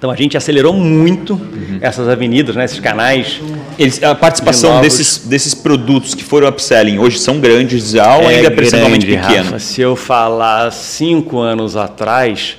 [0.02, 1.78] Então a gente acelerou muito uhum.
[1.80, 3.40] essas avenidas, né, esses canais.
[3.82, 8.24] Eles, a participação de desses, desses produtos que foram upselling hoje são grandes já ou
[8.24, 9.60] é ainda é percentualmente pequeno?
[9.60, 12.58] Se eu falar cinco anos atrás,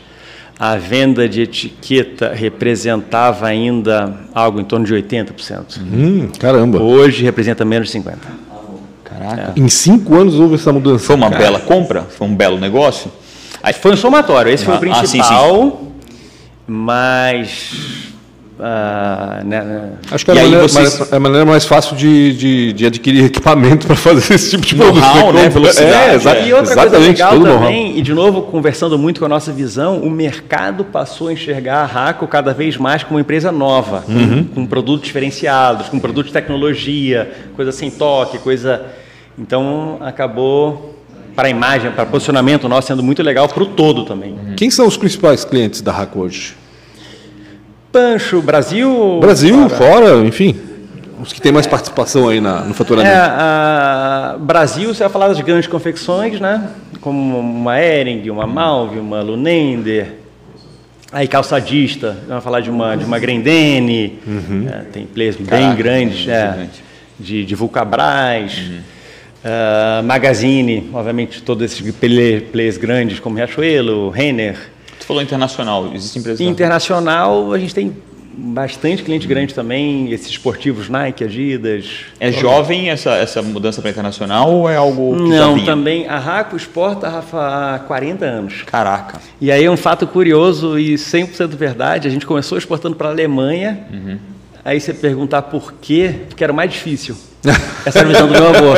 [0.59, 5.81] a venda de etiqueta representava ainda algo em torno de 80%.
[5.81, 6.83] Hum, caramba.
[6.83, 8.17] Hoje representa menos de 50%.
[9.05, 9.53] Caraca.
[9.57, 9.61] É.
[9.61, 11.05] Em cinco anos houve essa mudança.
[11.05, 11.43] Foi uma Cara.
[11.43, 12.03] bela compra?
[12.03, 13.13] Foi um belo negócio?
[13.63, 14.51] Aí, foi um somatório.
[14.51, 15.55] Esse ah, foi o principal.
[15.55, 15.93] Ah, sim, sim
[16.67, 18.12] mas
[18.63, 20.99] Uh, né, né, Acho que é a, maneira, vocês...
[20.99, 24.65] mais, é a maneira mais fácil de, de, de adquirir equipamento para fazer esse tipo
[24.65, 25.01] de produto.
[25.01, 25.49] Know-how, né?
[25.49, 26.11] Velocidade.
[26.11, 26.47] É, exa é.
[26.47, 29.99] E outra Exatamente, coisa legal também, e de novo, conversando muito com a nossa visão,
[29.99, 34.45] o mercado passou a enxergar a Raco cada vez mais como uma empresa nova, uhum.
[34.45, 38.81] com produtos diferenciados, com produtos de tecnologia, coisa sem toque, coisa...
[39.37, 40.95] Então, acabou
[41.35, 44.37] para a imagem, para o posicionamento nosso sendo muito legal para o todo também.
[44.57, 46.62] Quem são os principais clientes da Raco hoje?
[47.93, 49.19] Pancho, Brasil?
[49.21, 50.57] Brasil, fora, fora enfim.
[51.21, 53.15] Os que têm mais participação aí na, no faturamento.
[53.15, 56.71] É, a Brasil, você vai falar das grandes confecções, né?
[57.01, 60.15] Como uma Ering, uma Malve, uma Lunender.
[61.13, 64.19] Aí calçadista, vai falar de uma, de uma Grendene.
[64.27, 64.67] Uhum.
[64.69, 66.67] É, tem players bem grandes, é,
[67.21, 68.57] de, de Vulcabras.
[68.57, 68.79] Uhum.
[69.43, 71.95] Uh, Magazine, obviamente, todos esses
[72.51, 74.72] players grandes como Riachuelo, Renner.
[75.03, 76.45] Tu falou internacional, existe empresa?
[76.45, 77.93] Internacional, a gente tem
[78.35, 81.87] bastante cliente grande também, esses esportivos Nike, Adidas.
[82.21, 86.07] É jovem essa, essa mudança para internacional ou é algo que Não, também.
[86.07, 88.63] A Raco exporta, Rafa, há 40 anos.
[88.63, 89.21] Caraca.
[89.41, 93.11] E aí é um fato curioso e 100% verdade, a gente começou exportando para a
[93.11, 94.19] Alemanha, uhum.
[94.65, 97.17] aí você perguntar por quê, porque era mais difícil.
[97.85, 98.75] Essa era a visão do meu avô.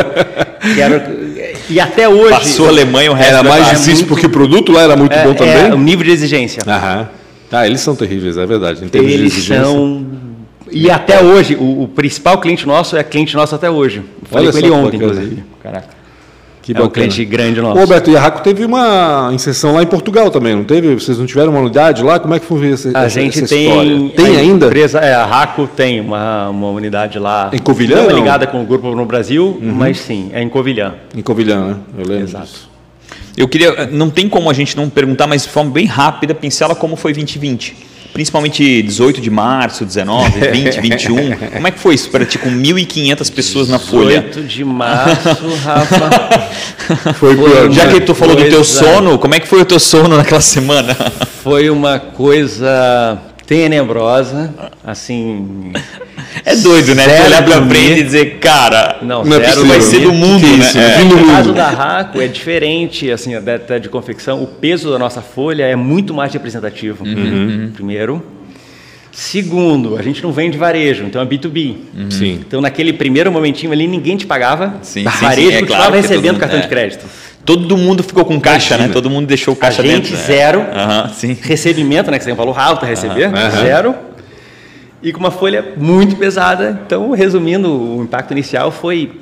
[0.74, 2.30] E, era, e até hoje.
[2.30, 5.12] Passou a Alemanha, o resto Era mais difícil muito, porque o produto lá era muito
[5.12, 5.70] é, bom também?
[5.70, 6.62] É, o nível de exigência.
[6.66, 7.08] Aham.
[7.50, 8.84] Ah, eles são terríveis, é verdade.
[8.84, 9.64] Em termos eles de exigência.
[9.64, 10.04] são.
[10.70, 14.02] E até hoje, o, o, principal cliente nosso é cliente nosso até hoje.
[14.24, 15.44] Falei Olha com ele ontem, inclusive.
[15.62, 15.93] Caraca.
[16.64, 16.88] Que é bacana.
[16.88, 17.78] um cliente grande nosso.
[17.78, 20.94] Roberto, e a Raco teve uma inserção lá em Portugal também, não teve?
[20.94, 22.18] Vocês não tiveram uma unidade lá?
[22.18, 24.10] Como é que foi essa, a essa, gente essa tem, história?
[24.16, 24.66] Tem ainda?
[24.66, 27.50] Empresa, é, a Raco tem uma, uma unidade lá.
[27.52, 28.04] Em Covilhã?
[28.04, 29.74] Não é ligada com o grupo no Brasil, uhum.
[29.74, 30.94] mas sim, é em Covilhã.
[31.14, 31.76] Em Covilhã, né?
[31.98, 32.46] Eu lembro Exato.
[32.46, 32.70] Disso.
[33.36, 36.74] Eu queria, não tem como a gente não perguntar, mas de forma bem rápida, pincela
[36.74, 41.36] como foi 2020 principalmente 18 de março, 19, 20, 21.
[41.36, 44.20] Como é que foi isso para ti com 1.500 pessoas na Folha?
[44.20, 46.54] 18 de março, Rafa.
[47.14, 48.50] Foi, foi Já que tu falou coisa...
[48.50, 50.94] do teu sono, como é que foi o teu sono naquela semana?
[51.42, 55.72] Foi uma coisa tenebrosa, assim.
[56.44, 57.04] É doido, né?
[57.04, 60.72] Você olhar pra frente e dizer, cara, não, não é vai ser do mundo, que
[60.72, 61.00] que é né?
[61.00, 61.04] É.
[61.04, 64.42] No caso da Raco é diferente, assim, da, de confecção.
[64.42, 67.04] O peso da nossa folha é muito mais representativo.
[67.04, 67.70] Uhum.
[67.74, 68.22] Primeiro.
[69.12, 71.76] Segundo, a gente não vende varejo, então é B2B.
[71.96, 72.10] Uhum.
[72.10, 72.40] Sim.
[72.44, 74.74] Então, naquele primeiro momentinho ali, ninguém te pagava.
[74.82, 75.56] Sim, varejo sim, sim.
[75.56, 76.62] É continuava claro recebendo mundo, cartão é.
[76.62, 77.06] de crédito.
[77.44, 78.88] Todo mundo ficou com caixa, Imagina.
[78.88, 78.92] né?
[78.92, 80.26] Todo mundo deixou o caixa a gente, dentro.
[80.26, 80.60] zero.
[80.60, 82.18] Uhum, Recebimento, né?
[82.18, 83.30] Que você falou alto a receber,
[83.60, 83.94] zero
[85.04, 86.80] e com uma folha muito pesada.
[86.86, 89.20] Então, resumindo, o impacto inicial foi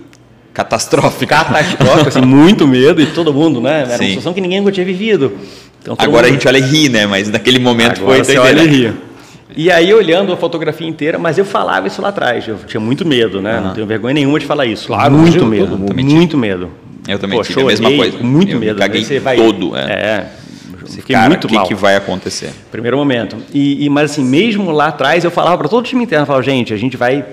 [0.54, 1.26] catastrófico.
[1.26, 3.80] Catastrófico, assim, muito medo e todo mundo, né?
[3.80, 4.04] Era Sim.
[4.04, 5.32] uma situação que ninguém nunca tinha vivido.
[5.82, 6.30] Então, Agora mundo...
[6.30, 7.04] a gente olha e ri, né?
[7.06, 8.92] Mas naquele momento Agora foi você olha e ri.
[9.56, 13.04] E aí, olhando a fotografia inteira, mas eu falava isso lá atrás, eu tinha muito
[13.04, 13.58] medo, né?
[13.58, 13.64] Uhum.
[13.64, 14.86] Não tenho vergonha nenhuma de falar isso.
[14.86, 16.70] Claro, muito medo, muito medo.
[17.07, 18.18] Eu também Pô, tive a mesma coisa.
[18.18, 18.78] Muito eu medo.
[18.78, 19.07] Caguei né?
[19.07, 19.36] Você vai...
[19.36, 19.76] todo.
[19.76, 19.80] É.
[19.80, 20.26] é
[20.88, 21.64] Fiquei cara, muito mal.
[21.64, 22.53] O que vai acontecer?
[22.70, 23.36] Primeiro momento.
[23.53, 26.26] E, e, mas assim, mesmo lá atrás, eu falava para todo o time interno, eu
[26.26, 27.24] falava, gente, a gente vai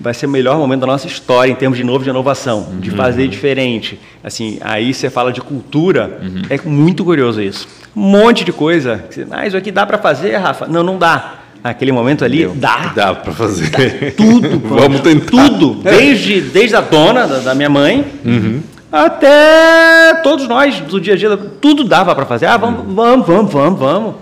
[0.00, 2.80] vai ser o melhor momento da nossa história em termos de novo de inovação, uhum.
[2.80, 4.00] de fazer diferente.
[4.24, 6.42] Assim, aí você fala de cultura, uhum.
[6.50, 7.68] é muito curioso isso.
[7.94, 9.04] Um monte de coisa.
[9.30, 10.66] Ah, isso aqui dá para fazer, Rafa?
[10.66, 11.34] Não, não dá.
[11.62, 12.92] Naquele momento ali, Meu, dá.
[12.94, 13.70] Dá para fazer.
[13.70, 14.58] Dá tudo.
[14.66, 15.48] Vamos tentar.
[15.48, 15.74] Tudo.
[15.74, 18.62] Desde, desde a dona, da, da minha mãe, uhum
[18.94, 22.46] até todos nós do dia a dia, tudo dava para fazer.
[22.46, 24.14] Ah, vamos, vamos, vamos, vamos, vamos.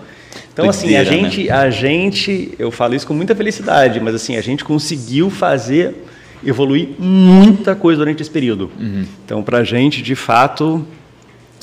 [0.52, 1.52] Então, assim, a gente, né?
[1.52, 6.04] a gente, eu falo isso com muita felicidade, mas assim, a gente conseguiu fazer
[6.44, 8.70] evoluir muita coisa durante esse período.
[8.78, 9.04] Uhum.
[9.24, 10.84] Então, para a gente, de fato,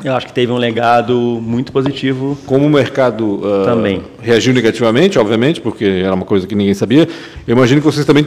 [0.04, 2.38] eu acho que teve um legado muito positivo.
[2.46, 7.08] Como o mercado uh, também reagiu negativamente, obviamente, porque era uma coisa que ninguém sabia,
[7.48, 8.26] eu imagino que vocês também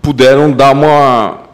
[0.00, 1.47] puderam dar uma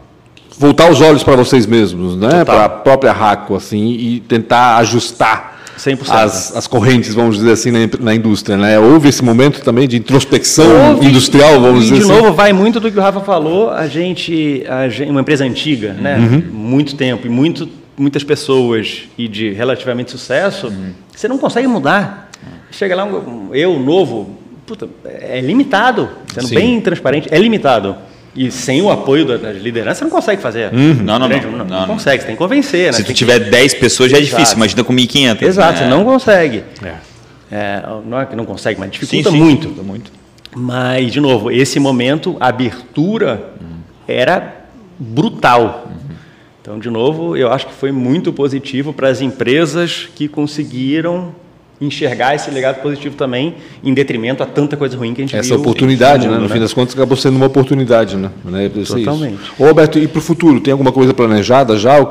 [0.57, 2.43] voltar os olhos para vocês mesmos, né?
[2.45, 6.09] Para a própria Raco, assim, e tentar ajustar 100%.
[6.09, 8.79] As, as correntes, vamos dizer assim, na, na, indústria, né?
[8.79, 12.11] Houve esse momento também de introspecção Houve, industrial, vamos dizer de assim.
[12.11, 13.69] De novo, vai muito do que o Rafa falou.
[13.69, 16.17] A gente, a gente uma empresa antiga, né?
[16.17, 16.43] Uhum.
[16.51, 20.91] Muito tempo e muito, muitas pessoas e de relativamente sucesso, uhum.
[21.13, 22.29] você não consegue mudar.
[22.71, 23.07] Chega lá,
[23.53, 26.09] eu novo, puta, é limitado.
[26.33, 26.55] Sendo Sim.
[26.55, 27.95] bem transparente, é limitado.
[28.35, 30.73] E sem o apoio da, liderança, você não consegue fazer.
[30.73, 30.95] Uhum.
[30.95, 32.87] Não, não, não, não, não, não, consegue, você tem que convencer.
[32.87, 32.91] Né?
[32.91, 33.49] Se tu tem tiver que...
[33.49, 34.35] 10 pessoas já é Exato.
[34.35, 35.41] difícil, imagina com 1.500.
[35.41, 35.77] Exato, né?
[35.77, 36.63] você não consegue.
[36.83, 36.95] É.
[37.49, 39.61] É, não é que não consegue, mas dificulta sim, sim, muito.
[39.61, 40.11] Dificulta muito.
[40.53, 43.77] Mas, de novo, esse momento, a abertura uhum.
[44.07, 44.65] era
[44.99, 45.87] brutal.
[45.87, 46.15] Uhum.
[46.61, 51.33] Então, de novo, eu acho que foi muito positivo para as empresas que conseguiram
[51.79, 55.43] enxergar esse legado positivo também, em detrimento a tanta coisa ruim que a gente Essa
[55.43, 55.55] viu.
[55.55, 56.35] Essa oportunidade, né?
[56.35, 56.49] no né?
[56.49, 58.15] fim das contas, acabou sendo uma oportunidade.
[58.15, 58.29] Né?
[58.45, 58.71] né?
[58.85, 59.39] Totalmente.
[59.59, 62.05] Ô, Roberto, e para o futuro, tem alguma coisa planejada já?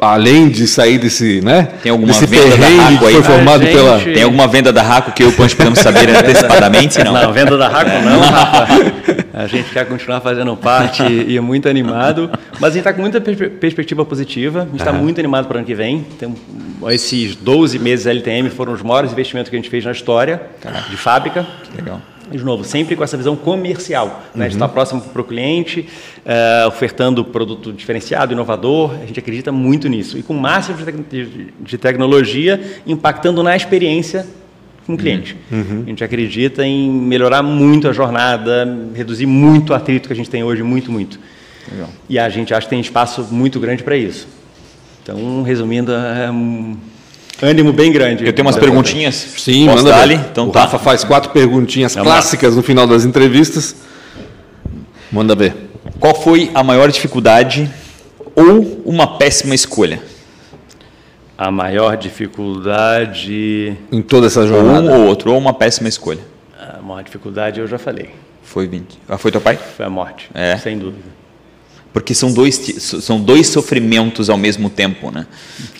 [0.00, 1.70] Além de sair desse, né?
[1.82, 3.14] Tem alguma desse venda da Raco aí?
[3.14, 3.74] Foi formado gente...
[3.74, 3.98] pela...
[3.98, 7.02] Tem alguma venda da Raco que eu e o Pancho podemos saber antecipadamente?
[7.02, 9.18] Não, não venda da Raco não.
[9.38, 12.28] A gente quer continuar fazendo parte e é muito animado.
[12.54, 14.62] Mas a gente está com muita perspectiva positiva.
[14.62, 16.04] A gente está muito animado para o ano que vem.
[16.18, 16.34] Tem,
[16.88, 20.42] esses 12 meses LTM foram os maiores investimentos que a gente fez na história
[20.90, 21.46] de fábrica.
[21.70, 22.02] Que legal.
[22.32, 24.46] De novo, sempre com essa visão comercial, né?
[24.46, 24.50] Uhum.
[24.50, 25.88] estar próximo para o cliente,
[26.26, 28.96] uh, ofertando produto diferenciado, inovador.
[29.00, 30.18] A gente acredita muito nisso.
[30.18, 34.26] E com o máximo de, te de tecnologia impactando na experiência
[34.88, 35.36] com o cliente.
[35.52, 35.82] Uhum.
[35.84, 40.30] A gente acredita em melhorar muito a jornada, reduzir muito o atrito que a gente
[40.30, 41.20] tem hoje, muito, muito.
[41.70, 41.90] Legal.
[42.08, 44.26] E a gente acha que tem espaço muito grande para isso.
[45.02, 46.78] Então, resumindo, é um
[47.42, 48.24] ânimo bem grande.
[48.24, 49.14] Eu tenho umas perguntinhas.
[49.36, 50.14] Sim, Posso manda ali.
[50.14, 50.62] Então, o tá.
[50.62, 52.56] Rafa faz quatro perguntinhas Vamos clássicas lá.
[52.56, 53.76] no final das entrevistas.
[55.12, 55.54] Manda ver.
[56.00, 57.70] Qual foi a maior dificuldade
[58.34, 60.00] ou uma péssima escolha?
[61.38, 63.76] A maior dificuldade.
[63.92, 64.90] Em toda essa jornada?
[64.90, 66.20] Um ou outro, ou uma péssima escolha.
[66.58, 68.10] A maior dificuldade eu já falei.
[68.42, 68.98] Foi 20.
[69.08, 69.56] Ah, foi teu pai?
[69.56, 70.28] Foi a morte.
[70.34, 70.56] É.
[70.56, 71.04] Sem dúvida.
[71.92, 75.26] Porque são dois, são dois sofrimentos ao mesmo tempo, né?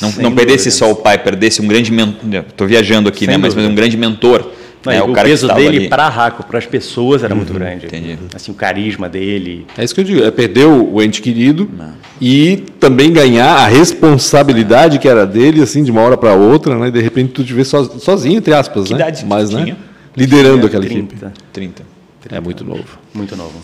[0.01, 2.45] Não, não perdesse só o pai, perdesse um grande mentor.
[2.49, 3.37] Estou viajando aqui, Sem né?
[3.37, 4.49] Mas, mas, um grande mentor
[4.87, 7.87] é, o, o peso dele para Raco, para as pessoas, era uhum, muito grande.
[7.87, 8.19] Entendi.
[8.35, 9.67] Assim, o carisma dele.
[9.77, 11.95] É isso que eu digo, é perder o ente querido Não.
[12.21, 16.91] e também ganhar a responsabilidade que era dele, assim, de uma hora para outra, né?
[16.91, 19.01] De repente tu te vê sozinho, entre aspas, que né?
[19.01, 19.77] Idade Mas, né?
[20.17, 20.99] Liderando aquela 30.
[20.99, 21.33] equipe.
[21.53, 21.83] 30.
[22.21, 22.37] 30.
[22.37, 22.99] É muito novo.
[23.13, 23.55] Muito novo.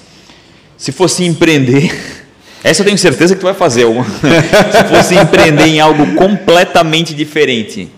[0.76, 1.94] Se fosse empreender,
[2.62, 3.86] essa eu tenho certeza que tu vai fazer.
[3.86, 7.88] Se fosse empreender em algo completamente diferente,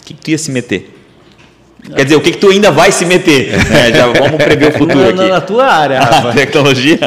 [0.00, 0.99] o que, que tu ia se meter?
[1.94, 3.50] Quer dizer, o que, que tu ainda vai se meter?
[3.54, 5.28] É, já vamos prever o futuro aqui.
[5.28, 6.32] Na tua área, Rafa.
[6.32, 6.98] tecnologia.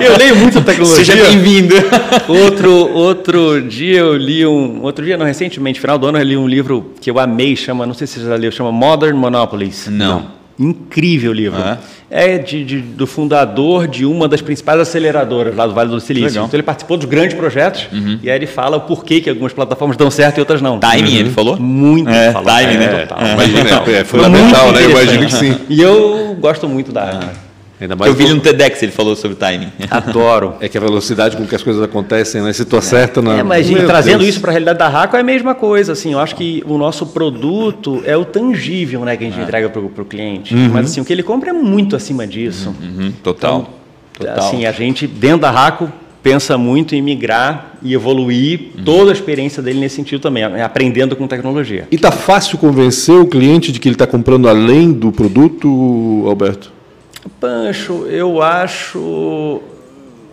[0.00, 1.04] Eu leio muito tecnologia.
[1.04, 1.74] Seja bem-vindo.
[2.28, 4.82] Outro, outro dia eu li um...
[4.82, 7.86] Outro dia, não, recentemente, final do ano, eu li um livro que eu amei, chama,
[7.86, 9.86] não sei se você já leu, chama Modern Monopolies.
[9.88, 10.35] Não.
[10.58, 11.60] Incrível livro.
[11.60, 11.78] Ah.
[12.08, 16.28] É de, de, do fundador de uma das principais aceleradoras lá do Vale do Silício.
[16.28, 16.46] Legal.
[16.46, 18.18] Então ele participou dos grandes projetos uhum.
[18.22, 20.78] e aí ele fala o porquê que algumas plataformas dão certo e outras não.
[20.78, 21.18] Timing, uhum.
[21.18, 21.56] ele falou?
[21.58, 22.08] Muito.
[22.08, 22.48] É, falou.
[22.48, 23.06] timing, né?
[23.06, 23.26] Total.
[23.26, 24.84] É, imagina, é, fundamental, né?
[24.84, 25.58] Imagino que sim.
[25.68, 27.20] E eu gosto muito da...
[27.22, 27.46] Ah
[27.78, 29.70] eu vi ele no TEDx, ele falou sobre timing.
[29.90, 30.54] Adoro.
[30.60, 32.52] É que a velocidade com que as coisas acontecem, né?
[32.52, 33.38] Se tu acerta na.
[33.38, 34.30] É, mas gente, trazendo Deus.
[34.30, 35.92] isso para a realidade da Raco é a mesma coisa.
[35.92, 39.42] Assim, eu acho que o nosso produto é o tangível né, que a gente é.
[39.42, 40.54] entrega para o cliente.
[40.54, 40.70] Uhum.
[40.72, 42.74] Mas assim, o que ele compra é muito acima disso.
[42.80, 43.04] Uhum.
[43.04, 43.12] uhum.
[43.22, 43.68] Total.
[44.14, 44.38] Então, Total.
[44.38, 48.84] Assim, a gente, dentro da Raco, pensa muito em migrar e evoluir uhum.
[48.84, 51.86] toda a experiência dele nesse sentido também, aprendendo com tecnologia.
[51.90, 56.75] E tá fácil convencer o cliente de que ele está comprando além do produto, Alberto?
[57.40, 59.60] Pancho, eu acho.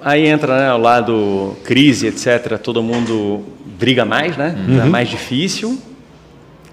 [0.01, 2.57] Aí entra né, o lado crise, etc.
[2.57, 3.43] Todo mundo
[3.79, 4.55] briga mais, né?
[4.67, 4.81] Uhum.
[4.81, 5.77] É mais difícil.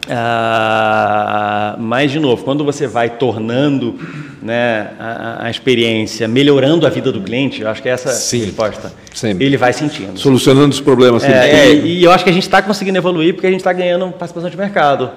[0.09, 3.95] Ah, mas, de novo, quando você vai tornando
[4.43, 8.93] né, a, a, experiência, melhorando a vida do cliente, eu acho que essa Sim, resposta,
[9.15, 9.45] sempre.
[9.45, 10.19] ele vai sentindo.
[10.19, 11.23] Solucionando os problemas.
[11.23, 13.73] É, é, e eu acho que a gente está conseguindo evoluir porque a gente está
[13.73, 15.11] ganhando participação de mercado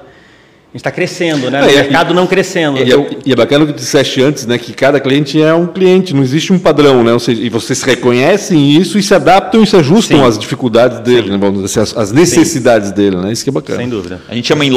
[0.74, 1.59] gente está crescendo, né?
[1.59, 2.80] É, o mercado não crescendo.
[2.80, 4.57] E, é, e é bacana o que tu disseste antes, né?
[4.57, 7.13] Que cada cliente é um cliente, não existe um padrão, né?
[7.13, 10.26] Ou seja, e vocês reconhecem isso e se adaptam e se ajustam Sim.
[10.26, 11.38] às dificuldades dele, né?
[11.38, 12.95] Vamos dizer, as, necessidades Sim.
[12.95, 13.32] dele, né?
[13.32, 13.80] Isso que é bacana.
[13.80, 14.21] Sem dúvida.
[14.28, 14.71] A gente chama em,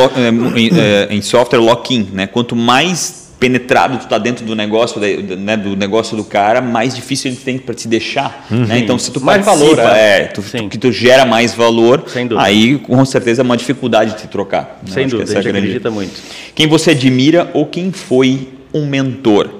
[0.56, 0.70] em,
[1.10, 2.26] em software lock-in, né?
[2.26, 7.30] Quanto mais penetrado tu está dentro do negócio né, do negócio do cara mais difícil
[7.30, 8.56] ele tem para te deixar né?
[8.56, 8.66] uhum.
[8.66, 8.78] né?
[8.78, 12.04] então se tu mais valor é, é tu, tu, que tu gera mais valor
[12.38, 14.92] aí com certeza é uma dificuldade de te trocar né?
[14.92, 15.58] sem Acho dúvida a gente grande...
[15.58, 16.20] acredita muito
[16.54, 19.50] quem você admira ou quem foi um mentor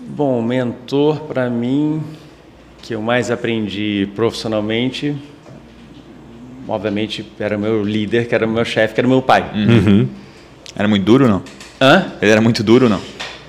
[0.00, 2.00] bom mentor para mim
[2.82, 5.16] que eu mais aprendi profissionalmente
[6.70, 9.44] obviamente, era meu líder, que era meu chefe, que era meu pai.
[9.54, 10.08] Uhum.
[10.74, 11.42] Era muito duro não?
[11.80, 12.06] Hã?
[12.22, 13.00] Ele era muito duro não?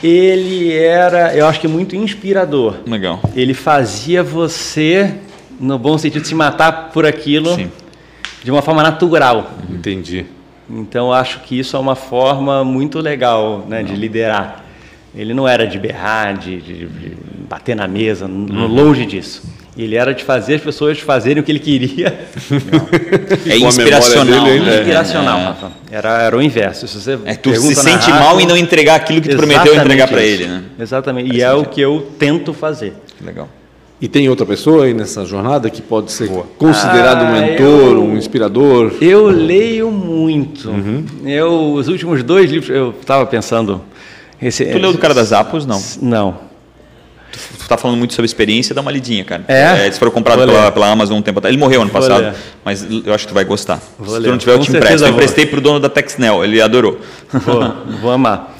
[0.03, 2.77] Ele era, eu acho que muito inspirador.
[2.87, 3.21] Legal.
[3.35, 5.13] Ele fazia você,
[5.59, 7.69] no bom sentido, se matar por aquilo Sim.
[8.43, 9.51] de uma forma natural.
[9.69, 10.25] Entendi.
[10.67, 14.65] Então, eu acho que isso é uma forma muito legal né, de liderar.
[15.13, 17.17] Ele não era de berrar, de, de, de
[17.47, 18.65] bater na mesa, uhum.
[18.65, 19.43] longe disso.
[19.77, 22.27] Ele era de fazer as pessoas fazerem o que ele queria.
[23.45, 24.43] é inspiracional.
[24.43, 24.79] Dele, né?
[24.79, 25.43] Inspiracional, é.
[25.45, 25.71] Rafa.
[25.89, 26.87] Era, era o inverso.
[26.87, 29.73] Se você é, tu se sente Rafa, mal em não entregar aquilo que tu prometeu
[29.73, 30.45] entregar para ele.
[30.45, 30.63] Né?
[30.77, 31.33] Exatamente.
[31.33, 32.93] E é o que eu tento fazer.
[33.23, 33.47] Legal.
[34.01, 36.45] E tem outra pessoa aí nessa jornada que pode ser Boa.
[36.57, 38.93] considerado ah, um mentor, eu, um inspirador?
[38.99, 40.69] Eu leio muito.
[40.69, 41.05] Uhum.
[41.23, 43.81] Eu, os últimos dois livros, eu estava pensando.
[44.41, 45.81] Esse, tu leu do Cara das Apos, não?
[46.01, 46.50] Não
[47.31, 49.43] tu tá falando muito sobre experiência, dá uma lidinha, cara.
[49.47, 49.81] É?
[49.81, 51.53] é eles foram comprados pela, pela, Amazon um tempo atrás.
[51.53, 53.79] Ele morreu ano passado, mas eu acho que tu vai gostar.
[53.97, 55.05] Vou Se tu não tiver, eu te empresto.
[55.05, 56.99] Eu emprestei pro dono da Texnel, ele adorou.
[57.31, 58.57] Vou, vou amar.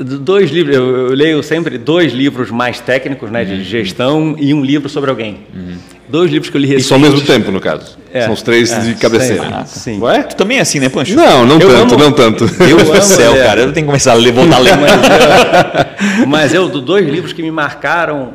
[0.00, 3.62] Dois livros, eu, leio sempre dois livros mais técnicos, né, de uhum.
[3.62, 5.40] gestão e um livro sobre alguém.
[5.54, 5.76] Uhum.
[6.08, 6.84] Dois livros que eu li recentemente.
[6.84, 7.98] Isso ao mesmo tempo, no caso.
[8.12, 9.48] É, São os três é, de cabeceira.
[9.52, 10.00] Ah, sim.
[10.00, 10.22] Ué?
[10.22, 11.14] Tu também é assim, né, Pancho?
[11.14, 12.04] Não, não eu tanto, amo.
[12.04, 12.46] não tanto.
[12.46, 13.44] Deus do céu, é.
[13.44, 13.60] cara.
[13.60, 14.72] Eu tenho que começar a ler, voltar a ler.
[16.26, 18.32] Mas eu, mas eu, dois livros que me marcaram,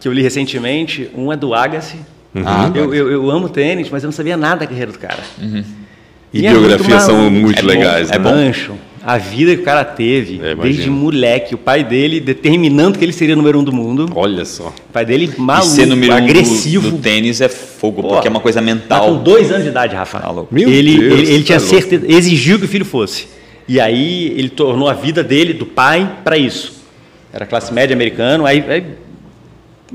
[0.00, 1.98] que eu li recentemente, um é do Agassi.
[2.34, 2.42] Uhum.
[2.44, 5.20] Ah, eu, eu, eu, amo tênis, mas eu não sabia nada da carreira do cara.
[5.40, 5.64] Uhum.
[6.32, 8.52] E, e é biografias são muito legais, é né?
[9.06, 13.12] A vida que o cara teve, é, desde moleque, o pai dele determinando que ele
[13.12, 14.10] seria o número um do mundo.
[14.12, 14.74] Olha só.
[14.88, 16.88] O pai dele maluco, e ser número agressivo.
[16.88, 19.00] Um do, do tênis é fogo, Pô, porque é uma coisa mental.
[19.00, 20.18] Tá com dois anos de idade, Rafa.
[20.18, 23.28] Tá Meu ele, Deus, ele, ele tinha é certeza, exigiu que o filho fosse.
[23.68, 26.82] E aí ele tornou a vida dele, do pai, para isso.
[27.32, 28.84] Era classe média americano, aí, aí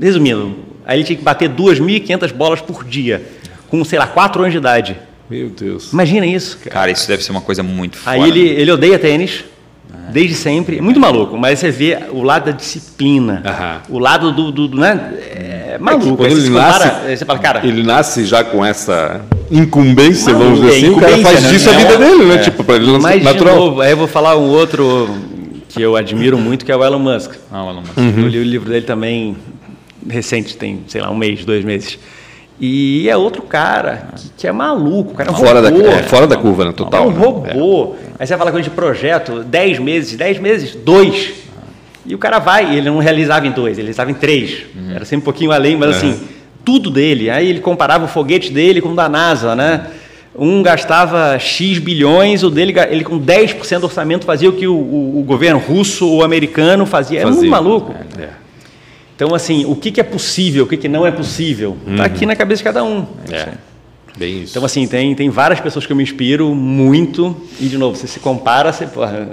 [0.00, 0.56] resumindo,
[0.86, 3.22] aí ele tinha que bater 2.500 bolas por dia,
[3.68, 4.96] com, sei lá, 4 anos de idade.
[5.32, 5.92] Meu Deus.
[5.94, 6.58] Imagina isso.
[6.58, 9.44] Cara, cara isso deve ser uma coisa muito Aí ele, ele odeia tênis,
[10.10, 10.76] desde sempre.
[10.76, 13.42] É muito maluco, mas você vê o lado da disciplina,
[13.88, 15.14] o lado do, do, do né?
[15.34, 16.22] É maluco.
[16.22, 17.66] É quando ele nasce, você fala, cara.
[17.66, 21.96] Ele nasce já com essa incumbência, vamos dizer assim, o cara faz disso a vida
[21.96, 22.38] dele, né?
[22.38, 23.56] Tipo, para ele Mas, natural.
[23.56, 25.08] Novo, aí eu vou falar um outro
[25.70, 27.32] que eu admiro muito, que é o Elon Musk.
[27.50, 27.96] Ah, o Elon Musk.
[27.96, 28.20] Uhum.
[28.24, 29.34] Eu li o livro dele também
[30.06, 31.98] recente, tem, sei lá, um mês, dois meses.
[32.60, 35.82] E é outro cara que, que é maluco, cara é um fora robô.
[35.82, 36.72] Da, é, fora da curva, né?
[36.72, 37.04] Total.
[37.04, 37.94] É um robô.
[37.94, 38.12] É.
[38.20, 41.32] Aí você fala com de projeto, 10 meses, 10 meses, dois.
[42.04, 44.64] E o cara vai, ele não realizava em dois, ele realizava em três.
[44.74, 44.94] Uhum.
[44.94, 46.20] Era sempre um pouquinho além, mas assim,
[46.64, 47.30] tudo dele.
[47.30, 49.86] Aí ele comparava o foguete dele com o da NASA, né?
[50.34, 54.74] Um gastava X bilhões, o dele ele com 10% do orçamento fazia o que o,
[54.74, 57.20] o, o governo russo ou americano fazia.
[57.20, 57.94] É muito maluco.
[58.18, 58.41] É, é.
[59.22, 62.02] Então, assim, o que, que é possível, o que, que não é possível, está uhum.
[62.02, 63.06] aqui na cabeça de cada um.
[63.30, 63.50] É.
[64.18, 64.50] Bem isso.
[64.50, 68.08] Então, assim, tem, tem várias pessoas que eu me inspiro muito, e, de novo, você
[68.08, 69.28] se compara, você, porra,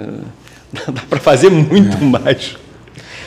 [0.86, 2.04] dá para fazer muito é.
[2.04, 2.56] mais.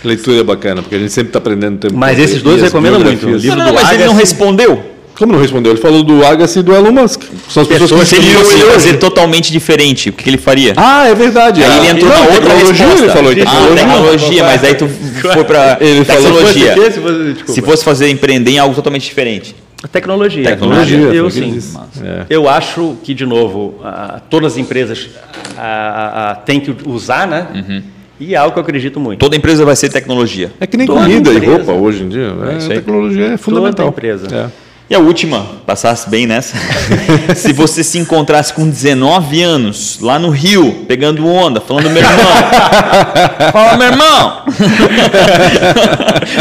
[0.05, 1.97] Leitura é bacana, porque a gente sempre está aprendendo tempo.
[1.97, 3.27] Mas esses dois eu recomendo muito.
[3.27, 4.92] O livro não, do mas ele não respondeu.
[5.17, 5.71] Como não respondeu?
[5.73, 7.21] Ele falou do Agassi e do Elon Musk.
[7.49, 10.09] São as pessoas, pessoas que ele ia fazer totalmente diferente.
[10.09, 10.73] O que, ele faria?
[10.75, 11.63] Ah, é verdade.
[11.63, 13.05] Aí ah, ele entrou não, na outra tecnologia, resposta.
[13.05, 13.31] ele falou.
[13.31, 16.91] Ah, tecnologia, ah, tecnologia mas aí tu foi para tecnologia.
[16.91, 19.55] Se fosse, se fosse fazer empreender em algo totalmente diferente.
[19.91, 20.43] Tecnologia.
[20.43, 20.97] Tecnologia.
[20.97, 21.59] Eu sim.
[22.01, 22.25] É.
[22.29, 23.75] Eu acho que, de novo,
[24.29, 25.09] todas as empresas
[26.45, 27.47] têm que usar, né?
[27.53, 27.83] Uhum.
[28.19, 29.19] E é algo que eu acredito muito.
[29.19, 30.51] Toda empresa vai ser tecnologia.
[30.59, 31.45] É que nem Toda comida empresa.
[31.45, 32.33] e roupa hoje em dia.
[32.33, 32.57] Né?
[32.61, 33.87] É, tecnologia é fundamental.
[33.87, 34.27] Toda empresa.
[34.33, 34.62] É.
[34.93, 36.55] E a última, passasse bem nessa.
[37.35, 42.15] se você se encontrasse com 19 anos, lá no Rio, pegando onda, falando meu irmão.
[43.51, 44.43] Fala, meu irmão!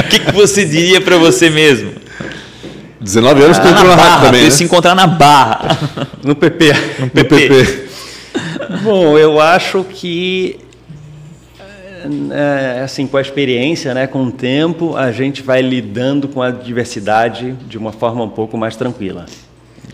[0.05, 1.93] O que, que você diria para você mesmo?
[3.01, 4.51] 19 anos, ah, tu entrou na, barra, também, né?
[4.51, 5.79] se encontrar na barra.
[6.23, 6.75] No PP.
[7.01, 7.89] No PP.
[8.83, 10.61] Bom, eu acho que
[12.33, 16.51] é, assim, com a experiência, né, com o tempo, a gente vai lidando com a
[16.51, 19.27] diversidade de uma forma um pouco mais tranquila.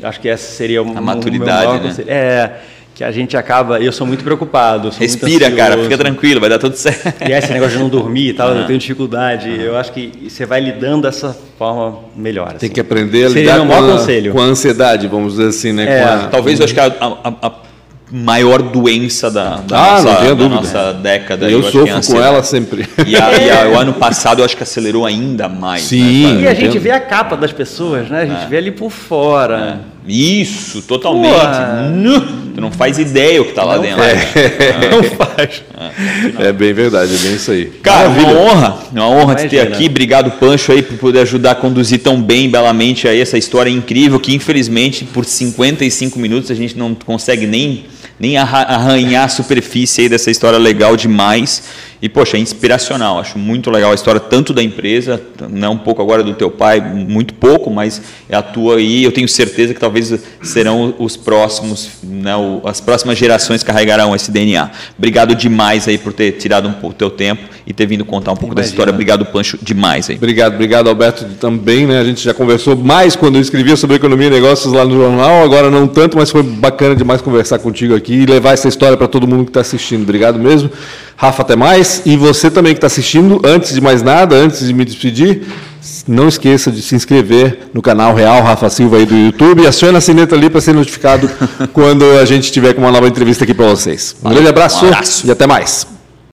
[0.02, 2.04] Acho que essa seria o, a maturidade, o né?
[2.06, 2.50] É,
[2.94, 3.80] que a gente acaba.
[3.80, 4.90] Eu sou muito preocupado.
[4.90, 7.22] Sou Respira, muito cara, fica tranquilo, vai dar tudo certo.
[7.28, 9.48] E esse negócio de não dormir e tal, eu tenho dificuldade.
[9.60, 12.48] Eu acho que você vai lidando dessa forma melhor.
[12.48, 12.68] Tem assim.
[12.70, 15.84] que aprender a lidar com a, com a, ansiedade, vamos dizer assim, né?
[15.84, 16.28] É, a...
[16.28, 17.52] Talvez eu acho que a, a
[18.10, 21.50] maior doença da, da ah, nossa, da nossa década.
[21.50, 22.88] Eu, eu sofro com ela sempre.
[23.06, 25.82] E, a, e a, o ano passado eu acho que acelerou ainda mais.
[25.82, 26.34] Sim.
[26.36, 28.22] Né, e a gente vê a capa das pessoas, né?
[28.22, 28.46] A gente é.
[28.46, 29.80] vê ali por fora.
[29.94, 29.98] É.
[30.10, 31.28] Isso, totalmente.
[32.54, 34.02] Tu não faz ideia o que está lá dentro.
[34.02, 34.16] É.
[34.90, 35.62] Não faz.
[36.40, 36.48] É.
[36.48, 37.66] é bem verdade, é bem isso aí.
[37.82, 38.32] Cara, Maravilha.
[38.32, 39.86] uma honra, uma honra te ter aqui.
[39.86, 44.18] Obrigado, Pancho, aí, por poder ajudar a conduzir tão bem, belamente aí essa história incrível
[44.18, 47.84] que, infelizmente, por 55 minutos a gente não consegue nem
[48.18, 51.62] nem arranhar a superfície aí dessa história legal demais.
[52.00, 53.18] E, poxa, é inspiracional.
[53.18, 55.20] Acho muito legal a história, tanto da empresa,
[55.50, 59.02] né, um pouco agora do teu pai, muito pouco, mas é a tua aí.
[59.02, 62.32] Eu tenho certeza que talvez serão os próximos, né,
[62.64, 64.70] as próximas gerações carregarão esse DNA.
[64.96, 68.36] Obrigado demais aí por ter tirado um pouco teu tempo e ter vindo contar um
[68.36, 68.62] pouco Imagina.
[68.62, 68.92] dessa história.
[68.92, 70.16] Obrigado, Pancho, demais aí.
[70.16, 71.86] Obrigado, obrigado, Alberto, também.
[71.86, 71.98] Né?
[72.00, 75.42] A gente já conversou mais quando eu escrevia sobre economia e negócios lá no jornal,
[75.42, 79.08] agora não tanto, mas foi bacana demais conversar contigo aqui e levar essa história para
[79.08, 80.02] todo mundo que está assistindo.
[80.02, 80.70] Obrigado mesmo.
[81.20, 82.02] Rafa, até mais.
[82.06, 85.42] E você também que está assistindo, antes de mais nada, antes de me despedir,
[86.06, 89.96] não esqueça de se inscrever no canal Real Rafa Silva aí do YouTube e acione
[89.96, 91.28] a sineta ali para ser notificado
[91.74, 94.14] quando a gente tiver com uma nova entrevista aqui para vocês.
[94.24, 95.26] Um grande abraço, um abraço.
[95.26, 95.97] e até mais.